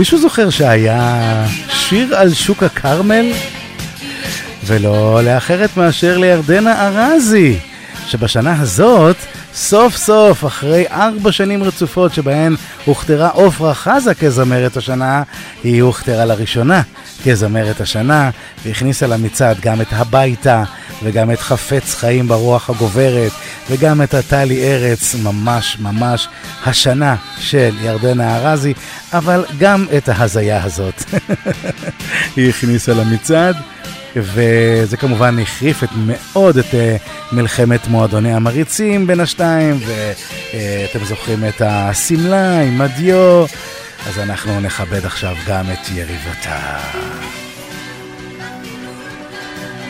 מישהו 0.00 0.18
זוכר 0.18 0.50
שהיה 0.50 1.44
שיר 1.68 2.16
על 2.16 2.34
שוק 2.34 2.62
הכרמל? 2.62 3.32
ולא 4.64 5.20
לאחרת 5.24 5.76
מאשר 5.76 6.18
לירדנה 6.18 6.86
ארזי, 6.86 7.58
שבשנה 8.06 8.60
הזאת, 8.60 9.16
סוף 9.54 9.96
סוף, 9.96 10.44
אחרי 10.44 10.84
ארבע 10.90 11.32
שנים 11.32 11.62
רצופות 11.62 12.14
שבהן 12.14 12.56
הוכתרה 12.84 13.28
עופרה 13.28 13.74
חזה 13.74 14.14
כזמרת 14.14 14.76
השנה, 14.76 15.22
היא 15.64 15.82
הוכתרה 15.82 16.24
לראשונה 16.24 16.82
כזמרת 17.24 17.80
השנה, 17.80 18.30
והכניסה 18.64 19.06
למצעד 19.06 19.60
גם 19.60 19.80
את 19.80 19.88
הביתה, 19.92 20.64
וגם 21.02 21.30
את 21.30 21.40
חפץ 21.40 21.94
חיים 21.94 22.28
ברוח 22.28 22.70
הגוברת, 22.70 23.32
וגם 23.70 24.02
את 24.02 24.14
הטלי 24.14 24.62
ארץ, 24.62 25.14
ממש 25.14 25.76
ממש 25.80 26.28
השנה 26.66 27.16
של 27.38 27.74
ירדנה 27.82 28.36
ארזי, 28.36 28.74
אבל 29.12 29.44
גם 29.58 29.86
את 29.96 30.08
ההזיה 30.08 30.64
הזאת 30.64 31.04
היא 32.36 32.48
הכניסה 32.48 32.94
למצעד. 32.94 33.56
וזה 34.16 34.96
כמובן 34.96 35.38
החריף 35.38 35.84
את 35.84 35.88
מאוד 36.06 36.58
את 36.58 36.64
uh, 36.64 37.32
מלחמת 37.32 37.88
מועדוני 37.88 38.34
המריצים 38.34 39.06
בין 39.06 39.20
השתיים, 39.20 39.78
ואתם 39.86 41.00
uh, 41.02 41.08
זוכרים 41.08 41.44
את 41.44 41.62
השמלה 41.64 42.60
עם 42.60 42.80
הדיו, 42.80 43.44
אז 44.06 44.18
אנחנו 44.18 44.60
נכבד 44.60 45.06
עכשיו 45.06 45.36
גם 45.46 45.64
את 45.72 45.90
יריבתה. 45.94 46.78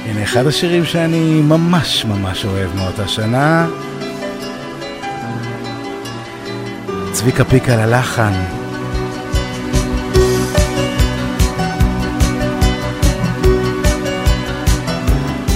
הנה 0.07 0.23
אחד 0.23 0.47
השירים 0.47 0.85
שאני 0.85 1.41
ממש 1.41 2.05
ממש 2.05 2.45
אוהב 2.45 2.77
מאותה 2.77 3.09
שנה. 3.09 3.67
צביקה 7.13 7.45
פיקה 7.45 7.87
ללחן. 7.87 8.33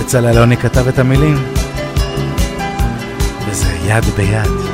בצלאל 0.00 0.26
אלוני 0.26 0.56
כתב 0.56 0.88
את 0.88 0.98
המילים, 0.98 1.36
וזה 3.48 3.72
יד 3.86 4.04
ביד. 4.04 4.73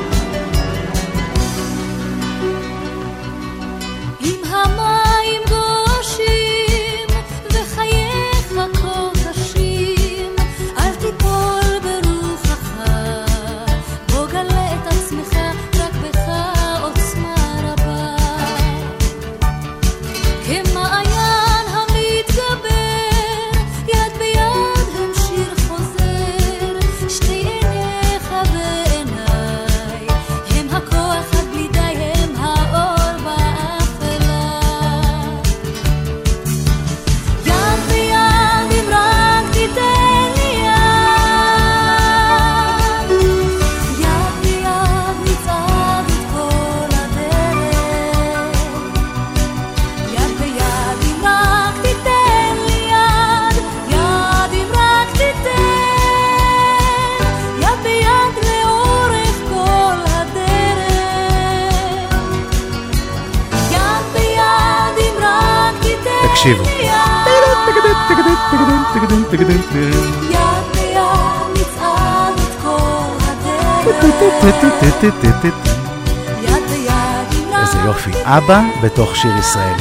איזה 77.61 77.79
יופי. 77.85 78.11
אבא 78.23 78.61
בתוך 78.83 79.15
שיר 79.15 79.31
הדרך. 79.41 79.77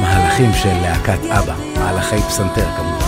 מהלכים 0.00 0.52
של 0.54 0.80
להקת 0.82 1.18
אבא, 1.30 1.54
מהלכי 1.78 2.22
פסנתר 2.22 2.66
כמובן. 2.76 3.05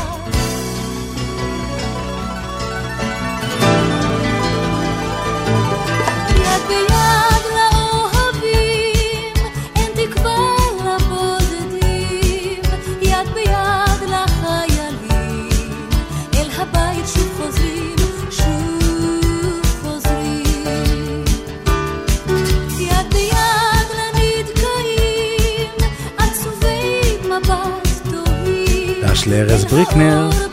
לארז 29.31 29.65
בריקנר. 29.65 30.48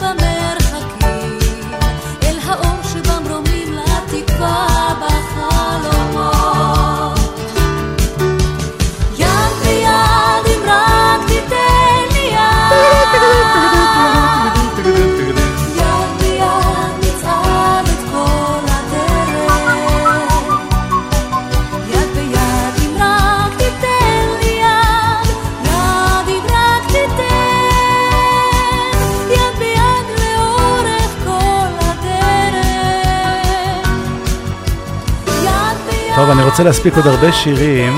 רוצה 36.55 36.63
להספיק 36.63 36.95
עוד 36.95 37.07
הרבה 37.07 37.31
שירים, 37.31 37.93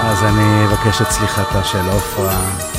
אז 0.00 0.24
אני 0.24 0.64
אבקש 0.64 1.02
את 1.02 1.10
סליחתה 1.10 1.64
של 1.64 1.88
עופרה. 1.92 2.73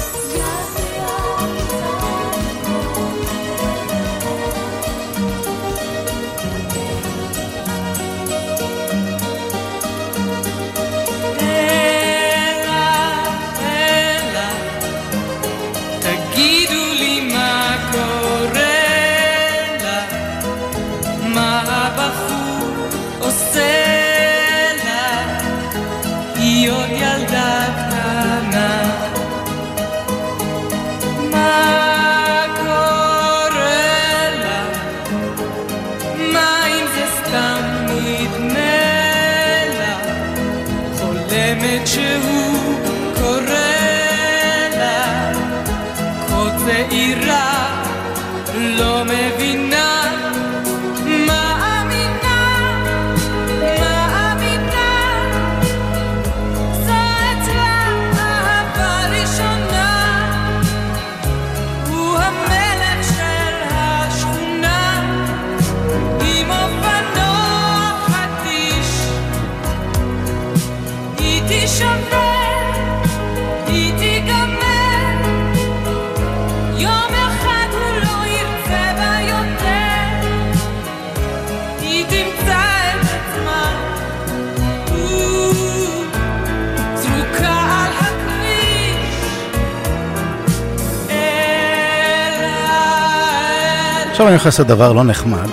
עכשיו 94.26 94.36
אני 94.36 94.46
לעשות 94.46 94.68
דבר 94.68 94.94
לא 94.94 95.04
נחמד, 95.04 95.50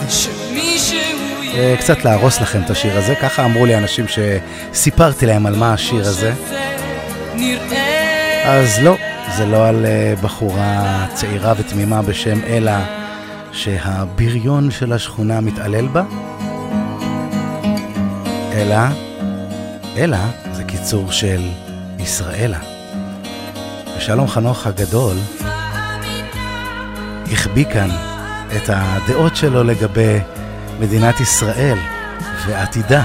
אה, 1.55 1.75
קצת 1.79 2.05
להרוס 2.05 2.41
לכם 2.41 2.63
את 2.65 2.71
השיר 2.71 2.99
הזה, 2.99 3.15
ככה 3.15 3.45
אמרו 3.45 3.67
לי 3.67 3.77
אנשים 3.79 4.05
שסיפרתי 4.09 5.27
להם 5.27 5.47
על 5.47 5.57
מה 5.57 5.73
השיר 5.73 6.01
הזה, 6.01 6.33
אז 8.45 8.79
לא, 8.83 8.97
זה 9.37 9.47
לא 9.47 9.69
על 9.69 9.87
אה, 9.87 10.15
בחורה 10.23 11.07
צעירה 11.15 11.55
ותמימה 11.57 12.03
בשם 12.03 12.39
אלה, 12.47 12.85
שהבריון 13.53 14.71
של 14.71 14.93
השכונה 14.93 15.41
מתעלל 15.41 15.89
בה, 15.89 16.03
אלא, 18.53 18.77
אלה 19.97 20.31
זה 20.53 20.65
קיצור 20.65 21.13
של 21.13 21.41
ישראלה. 21.99 22.59
ושלום 23.97 24.29
חנוך 24.29 24.67
הגדול 24.67 25.17
החביא 27.33 27.65
כאן 27.65 28.12
את 28.57 28.71
הדעות 28.73 29.37
שלו 29.37 29.65
לגבי 29.65 30.19
מדינת 30.81 31.21
ישראל 31.21 31.79
ועתידה 32.47 33.03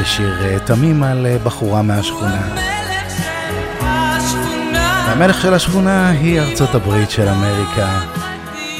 בשיר 0.00 0.44
אה, 0.44 0.58
תמים 0.58 1.02
על 1.02 1.26
אה, 1.26 1.38
בחורה 1.38 1.82
מהשכונה. 1.82 2.54
והמלך 5.06 5.42
של 5.42 5.54
השכונה 5.54 6.10
היא 6.10 6.40
ארצות 6.40 6.74
הברית 6.74 7.10
של 7.10 7.28
אמריקה 7.28 8.00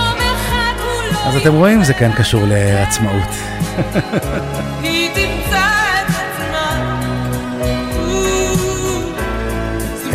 אז 1.26 1.36
אתם 1.36 1.54
רואים, 1.54 1.84
זה 1.84 1.94
כן 1.94 2.12
קשור 2.12 2.42
לעצמאות. 2.46 3.28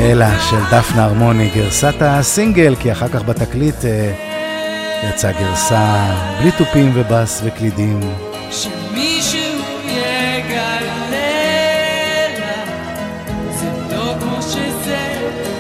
אלה 0.06 0.40
של 0.40 0.78
דפנה 0.78 1.04
הרמוני, 1.06 1.50
גרסת 1.56 1.94
הסינגל, 2.02 2.76
כי 2.76 2.92
אחר 2.92 3.08
כך 3.08 3.24
בתקליט 3.24 3.86
אה, 3.86 4.14
יצאה 5.10 5.32
גרסה 5.32 6.16
בלי 6.42 6.52
תופים 6.52 6.92
ובאס 6.96 7.42
וקלידים. 7.46 8.00
שמישהו 8.52 9.40
יגלה 9.88 10.80
לה, 11.12 12.66
זה 13.60 13.96
לא 13.96 14.16
כמו 14.20 14.42
שזה 14.42 14.98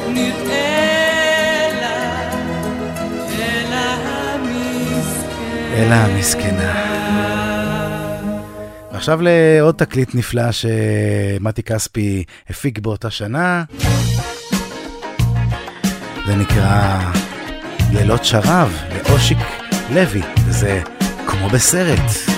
נראה 0.08 1.68
לה, 1.82 2.32
אלא 3.40 3.76
המסכן. 4.34 5.74
אלה 5.74 6.06
המסכנה. 6.06 6.96
ועכשיו 8.92 9.20
לעוד 9.22 9.76
תקליט 9.76 10.16
נפלא 10.16 10.52
שמתי 10.52 11.64
כספי 11.64 12.24
הפיק 12.50 12.80
באותה 12.80 13.10
שנה. 13.10 13.64
זה 16.26 16.36
נקרא 16.36 17.00
לילות 17.92 18.26
שרב 18.26 18.78
לאושיק 19.10 19.38
לוי, 19.90 20.22
וזה 20.46 20.82
כמו 21.28 21.50
בסרט. 21.50 22.35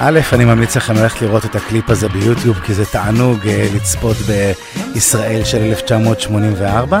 א', 0.00 0.20
אני 0.32 0.44
ממליץ 0.44 0.76
לכם 0.76 0.94
ללכת 0.94 1.22
לראות 1.22 1.44
את 1.44 1.56
הקליפ 1.56 1.90
הזה 1.90 2.08
ביוטיוב, 2.08 2.60
כי 2.60 2.74
זה 2.74 2.84
תענוג 2.86 3.48
אה, 3.48 3.68
לצפות 3.74 4.16
בישראל 4.16 5.44
של 5.44 5.62
1984, 5.62 7.00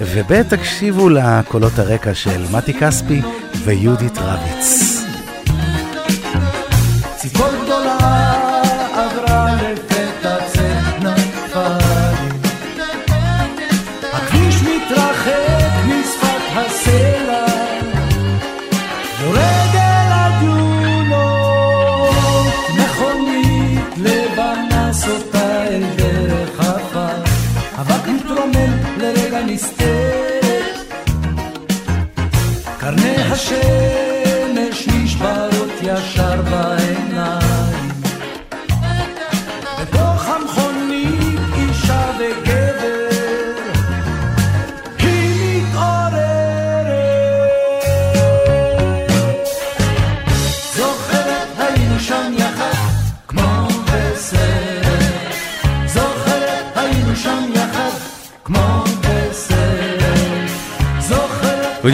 וב', 0.00 0.42
תקשיבו 0.42 1.08
לקולות 1.08 1.78
הרקע 1.78 2.14
של 2.14 2.44
מתי 2.52 2.74
כספי 2.74 3.22
ויהודית 3.64 4.18
רביץ. 4.18 4.97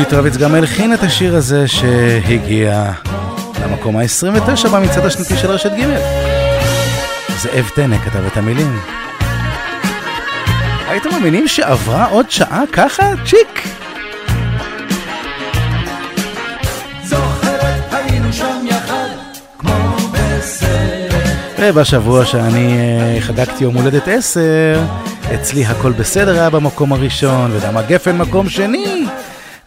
זוכרת 0.04 0.22
ויהודית 0.22 0.36
רביץ 0.36 0.48
גם 0.48 0.54
הלחין 0.54 0.94
את 0.94 1.02
השיר 1.02 1.36
הזה 1.36 1.68
שהגיע 1.68 2.92
למקום 3.64 3.96
ה-29 3.96 4.68
במצעד 4.68 5.06
השנתי 5.06 5.36
של 5.36 5.50
רשת 5.50 5.72
ג'. 5.72 5.98
זאב 7.38 7.70
טנא 7.74 7.98
כתב 7.98 8.24
את 8.26 8.36
המילים. 8.36 8.78
הייתם 10.88 11.08
מאמינים 11.10 11.48
שעברה 11.48 12.06
עוד 12.06 12.30
שעה 12.30 12.62
ככה? 12.72 13.12
צ'יק! 13.26 13.68
ובשבוע 21.58 22.24
שאני 22.24 22.76
אה, 22.78 23.20
חגגתי 23.20 23.64
יום 23.64 23.74
הולדת 23.74 24.08
10, 24.08 24.40
אצלי 25.34 25.64
הכל 25.64 25.92
בסדר 25.92 26.32
היה 26.32 26.50
במקום 26.50 26.92
הראשון, 26.92 27.50
ודמה 27.52 27.82
גפן 27.82 28.16
מקום 28.18 28.48
שני, 28.48 28.93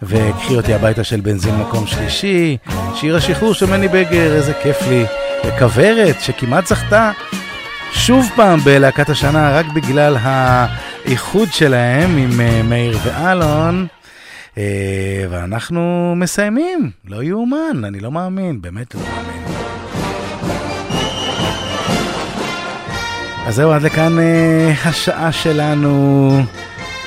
וקחי 0.04 0.56
אותי 0.56 0.74
הביתה 0.74 1.04
של 1.04 1.20
בנזין 1.20 1.56
מקום 1.56 1.88
שלישי, 1.88 2.58
שיר 2.95 3.16
השחרור 3.16 3.54
של 3.54 3.66
מני 3.66 3.88
בגר, 3.88 4.36
איזה 4.36 4.54
כיף 4.64 4.78
לי, 4.88 5.06
וכוורת 5.45 6.22
שכמעט 6.22 6.68
זכתה 6.68 7.12
שוב 7.91 8.30
פעם 8.36 8.60
בלהקת 8.60 9.10
השנה, 9.10 9.60
רק 9.60 9.66
בגלל 9.76 10.18
האיחוד 10.22 11.48
שלהם 11.52 12.18
עם 12.18 12.41
אה, 12.41 12.64
מאיר 12.64 12.98
ואלון. 13.04 13.88
אה, 14.58 15.26
ואנחנו 15.30 16.14
מסיימים, 16.16 16.91
לא 17.08 17.24
יאומן, 17.24 17.84
אני 17.84 18.00
לא 18.00 18.12
מאמין, 18.12 18.62
באמת 18.62 18.95
לא 18.95 19.02
מאמין. 19.02 19.43
אז 23.48 23.56
זהו, 23.56 23.72
עד 23.72 23.82
לכאן 23.82 24.20
אה, 24.20 24.74
השעה 24.86 25.32
שלנו. 25.32 26.41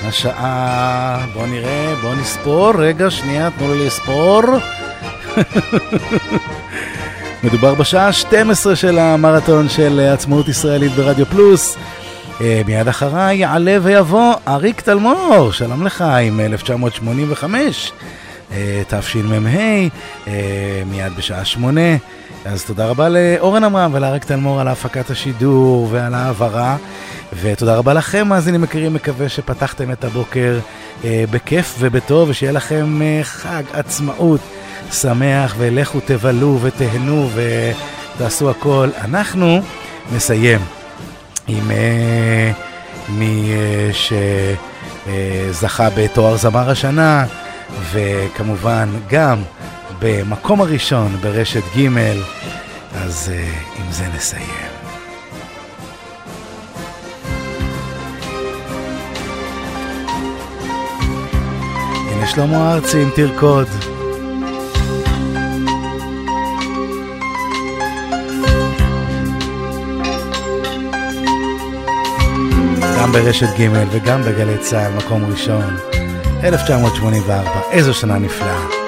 השעה, 0.05 1.27
בואו 1.33 1.47
נראה, 1.47 1.95
בואו 2.03 2.15
נספור. 2.15 2.73
רגע, 2.79 3.11
שנייה, 3.11 3.49
תנו 3.59 3.75
לי 3.75 3.87
לספור. 3.87 4.43
מדובר 7.45 7.75
בשעה 7.75 8.13
12 8.13 8.77
של 8.77 8.99
המרתון 8.99 9.69
של 9.69 10.01
עצמאות 10.13 10.49
ישראלית 10.49 10.93
ברדיו 10.93 11.27
פלוס. 11.27 11.77
אה, 12.41 12.63
מיד 12.67 12.89
אחריי 12.89 13.37
יעלה 13.37 13.79
ויבוא 13.83 14.35
אריק 14.49 14.81
תלמור, 14.81 15.53
שלום 15.53 15.87
לך, 15.87 16.03
עם 16.03 16.41
1985, 16.41 17.93
אה, 18.53 18.83
תשמ"ה, 18.89 19.59
אה, 20.27 20.83
מיד 20.87 21.13
בשעה 21.17 21.45
שמונה. 21.45 21.97
אז 22.45 22.65
תודה 22.65 22.87
רבה 22.87 23.09
לאורן 23.09 23.65
עמרם 23.65 23.91
ולאריק 23.95 24.25
תלמור 24.25 24.61
על 24.61 24.69
הפקת 24.69 25.11
השידור 25.11 25.89
ועל 25.91 26.15
ההעברה. 26.15 26.77
ותודה 27.41 27.77
רבה 27.77 27.95
לכם, 27.95 28.29
מאזינים 28.29 28.65
יקרים, 28.65 28.95
מקווה 28.95 29.29
שפתחתם 29.29 29.93
את 29.93 30.05
הבוקר 30.05 30.59
אה, 31.05 31.25
בכיף 31.31 31.77
ובטוב, 31.79 32.29
ושיהיה 32.29 32.53
לכם 32.53 33.03
אה, 33.03 33.21
חג 33.23 33.63
עצמאות 33.73 34.41
שמח, 34.93 35.55
ולכו 35.59 36.01
תבלו 36.05 36.59
ותהנו 36.63 37.29
ותעשו 37.35 38.51
הכל. 38.51 38.89
אנחנו 39.05 39.61
נסיים 40.13 40.61
עם 41.49 41.71
אה, 41.71 42.53
מי 43.09 43.53
אה, 43.53 43.91
שזכה 45.53 45.89
בתואר 45.97 46.37
זמר 46.37 46.71
השנה, 46.71 47.27
וכמובן 47.93 48.89
גם 49.11 49.43
במקום 50.01 50.61
הראשון 50.61 51.17
ברשת 51.17 51.63
ג', 51.77 51.89
אז 52.95 53.33
אה, 53.35 53.53
עם 53.79 53.93
זה 53.93 54.05
נסיים. 54.17 54.81
שלמה 62.35 62.75
ארצי 62.75 63.03
עם 63.03 63.11
תרקוד. 63.15 63.69
גם 72.99 73.13
ברשת 73.13 73.47
ג' 73.59 73.69
וגם 73.91 74.23
בגלי 74.23 74.59
צה"ל, 74.59 74.93
מקום 74.93 75.25
ראשון. 75.25 75.77
1984, 76.45 77.61
איזו 77.73 77.95
שנה 77.95 78.19
נפלאה. 78.19 78.80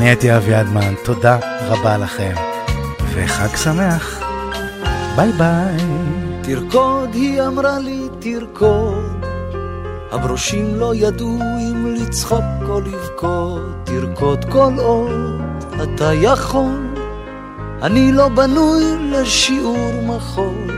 אני 0.00 0.08
הייתי 0.08 0.36
אבי 0.36 0.60
אדמן, 0.60 0.94
תודה 1.04 1.38
רבה 1.66 1.98
לכם, 1.98 2.34
וחג 3.14 3.56
שמח. 3.56 4.22
ביי 5.16 5.32
ביי. 5.32 5.76
תרקוד, 6.42 7.14
היא 7.14 7.42
אמרה 7.42 7.78
לי, 7.78 8.08
תרקוד. 8.18 9.24
הברושים 10.10 10.74
לא 10.74 10.94
ידעו 10.94 11.38
אם 11.58 11.94
לצחוק 11.94 12.44
או 12.68 12.80
לבכות. 12.80 13.62
תרקוד 13.84 14.44
כל 14.44 14.72
עוד 14.78 15.40
אתה 15.82 16.12
יכול. 16.14 16.94
אני 17.82 18.12
לא 18.12 18.28
בנוי 18.28 18.84
לשיעור 19.00 19.92
מחול. 20.06 20.70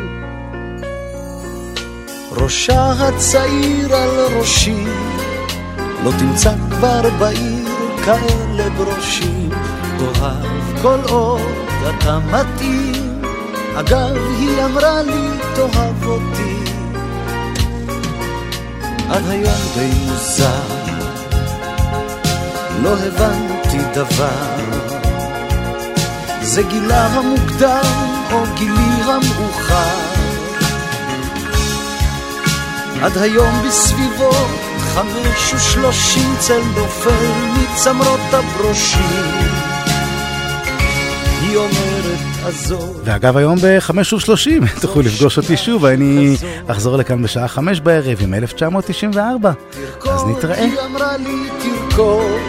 ראשה 2.33 2.93
הצעיר 2.93 3.95
על 3.97 4.39
ראשי, 4.39 4.85
לא 6.05 6.11
תמצא 6.19 6.55
כבר 6.71 7.11
בעיר 7.19 7.62
כאלה 8.05 8.71
ברושים. 8.71 9.51
תאהב 9.99 10.83
כל 10.83 10.99
עוד 11.09 11.41
אתה 11.89 12.19
מתאים, 12.19 13.23
אגב, 13.75 14.17
היא 14.39 14.65
אמרה 14.65 15.03
לי, 15.03 15.29
תאהב 15.55 16.07
אותי. 16.07 16.57
עד 19.11 19.29
היום 19.29 19.55
די 19.75 19.91
מוזר, 20.07 20.63
לא 22.83 22.95
הבנתי 23.07 23.79
דבר. 23.95 24.57
זה 26.43 26.63
גילה 26.63 27.07
המוקדם 27.07 28.07
או 28.33 28.39
גילי 28.59 29.03
המאוחר. 29.03 30.13
עד 33.03 33.19
היום 33.19 33.63
בסביבו 33.67 34.33
חמש 34.95 35.55
ושלושים 35.55 36.35
צל 36.39 36.61
נופל 36.77 37.27
מצמרות 37.57 38.21
הברושים. 38.33 39.01
היא 41.41 41.57
אומרת 41.57 42.19
עזוב. 42.47 43.01
ואגב, 43.05 43.37
היום 43.37 43.59
ב-5.30 43.59 44.67
תוכלו 44.83 45.03
לפגוש 45.03 45.39
אותי 45.39 45.57
שוב, 45.57 45.85
אני 45.85 46.37
אחזור 46.67 46.97
לכאן 46.97 47.23
בשעה 47.23 47.49
חמש 47.49 47.81
בערב 47.81 48.19
עם 48.21 48.35
1994. 48.35 49.53
אז 50.11 50.25
נתראה. 50.25 50.65
היא 50.65 50.81
אמרה 50.87 51.17
לי 51.17 51.49
תרקוד, 51.63 52.41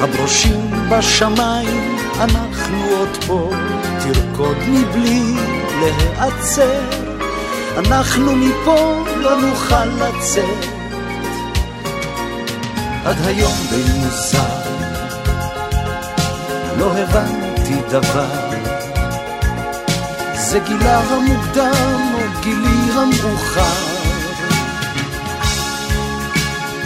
הברושים 0.00 0.70
בשמיים, 0.90 1.96
אנחנו 2.20 2.86
עוד 2.98 3.24
פה, 3.26 3.50
תרקוד 4.02 4.56
מבלי 4.68 5.34
להיעצר, 5.80 6.80
אנחנו 7.76 8.36
מפה 8.36 9.04
לא 9.20 9.40
נוכל 9.40 9.84
לצאת. 9.84 10.79
עד 13.04 13.16
היום 13.26 13.52
די 13.70 13.82
מוזר, 13.98 14.60
לא 16.78 16.92
הבנתי 16.98 17.74
דבר. 17.88 18.50
זה 20.34 20.58
גילה 20.58 20.98
המוקדם 20.98 22.14
או 22.14 22.42
גילי 22.42 22.92
המאוחר. 22.92 24.00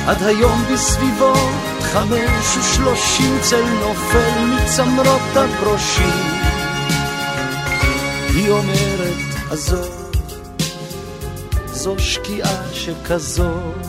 עד 0.07 0.23
היום 0.23 0.65
בסביבו 0.73 1.35
חמש 1.81 2.57
ושלושים 2.59 3.39
צל 3.41 3.65
נופל 3.81 4.41
מצמרות 4.41 5.37
הברושים. 5.37 6.35
היא 8.35 8.51
אומרת 8.51 9.51
עזוב, 9.51 10.13
זו 11.67 11.95
שקיעה 11.99 12.73
שכזאת. 12.73 13.84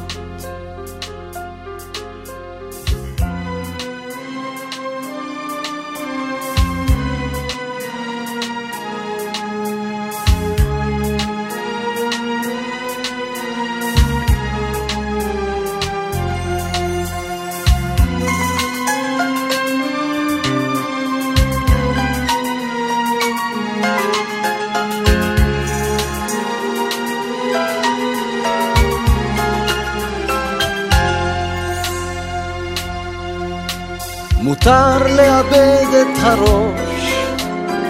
מותר 34.65 35.07
לאבד 35.15 35.87
את 36.01 36.17
הראש, 36.21 37.13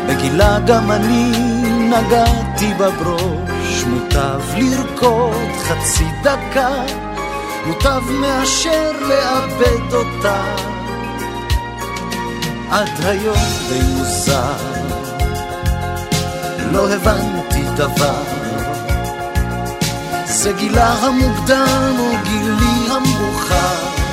בגילה 0.08 0.60
גם 0.68 0.92
אני 0.92 1.32
נגעתי 1.90 2.74
בברוש. 2.74 3.84
מוטב 3.88 4.42
לרקוד 4.58 5.52
חצי 5.64 6.06
דקה, 6.24 6.70
מוטב 7.68 8.02
מאשר 8.22 8.92
לאבד 9.02 9.94
אותה. 9.94 10.44
עד 12.72 13.06
היום 13.06 13.38
די 13.70 13.82
מוזר, 13.82 14.54
לא 16.72 16.90
הבנתי 16.94 17.64
דבר. 17.76 18.24
זה 20.26 20.52
גילה 20.54 20.94
המוקדם 20.94 21.96
או 22.00 22.12
גילי 22.24 22.88
המאוחר. 22.90 24.05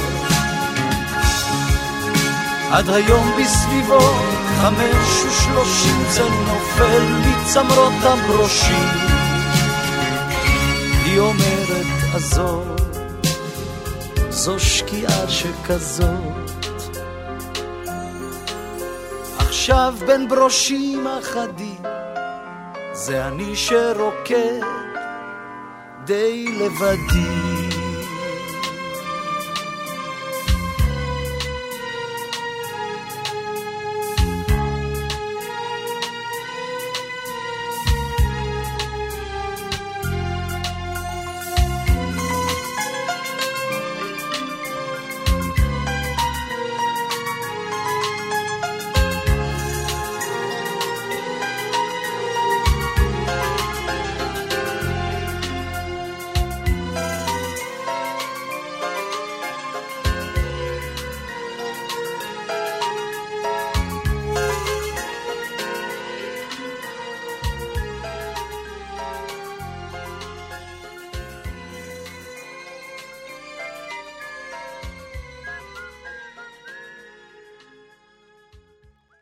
עד 2.73 2.89
היום 2.91 3.27
בסביבו 3.39 4.01
חמש 4.61 5.25
ושלושים 5.27 6.05
צל 6.09 6.29
נופל 6.29 7.03
מצמרות 7.27 7.93
הברושים. 8.03 8.89
היא 11.05 11.19
אומרת 11.19 11.87
עזוב, 12.15 12.77
זו 14.31 14.61
שקיעה 14.61 15.29
שכזאת. 15.29 16.51
עכשיו 19.39 19.95
בין 20.07 20.29
ברושים 20.29 21.07
אחדים, 21.07 21.83
זה 22.93 23.27
אני 23.27 23.57
שרוקד 23.57 24.61
די 26.05 26.45
לבדי. 26.49 27.52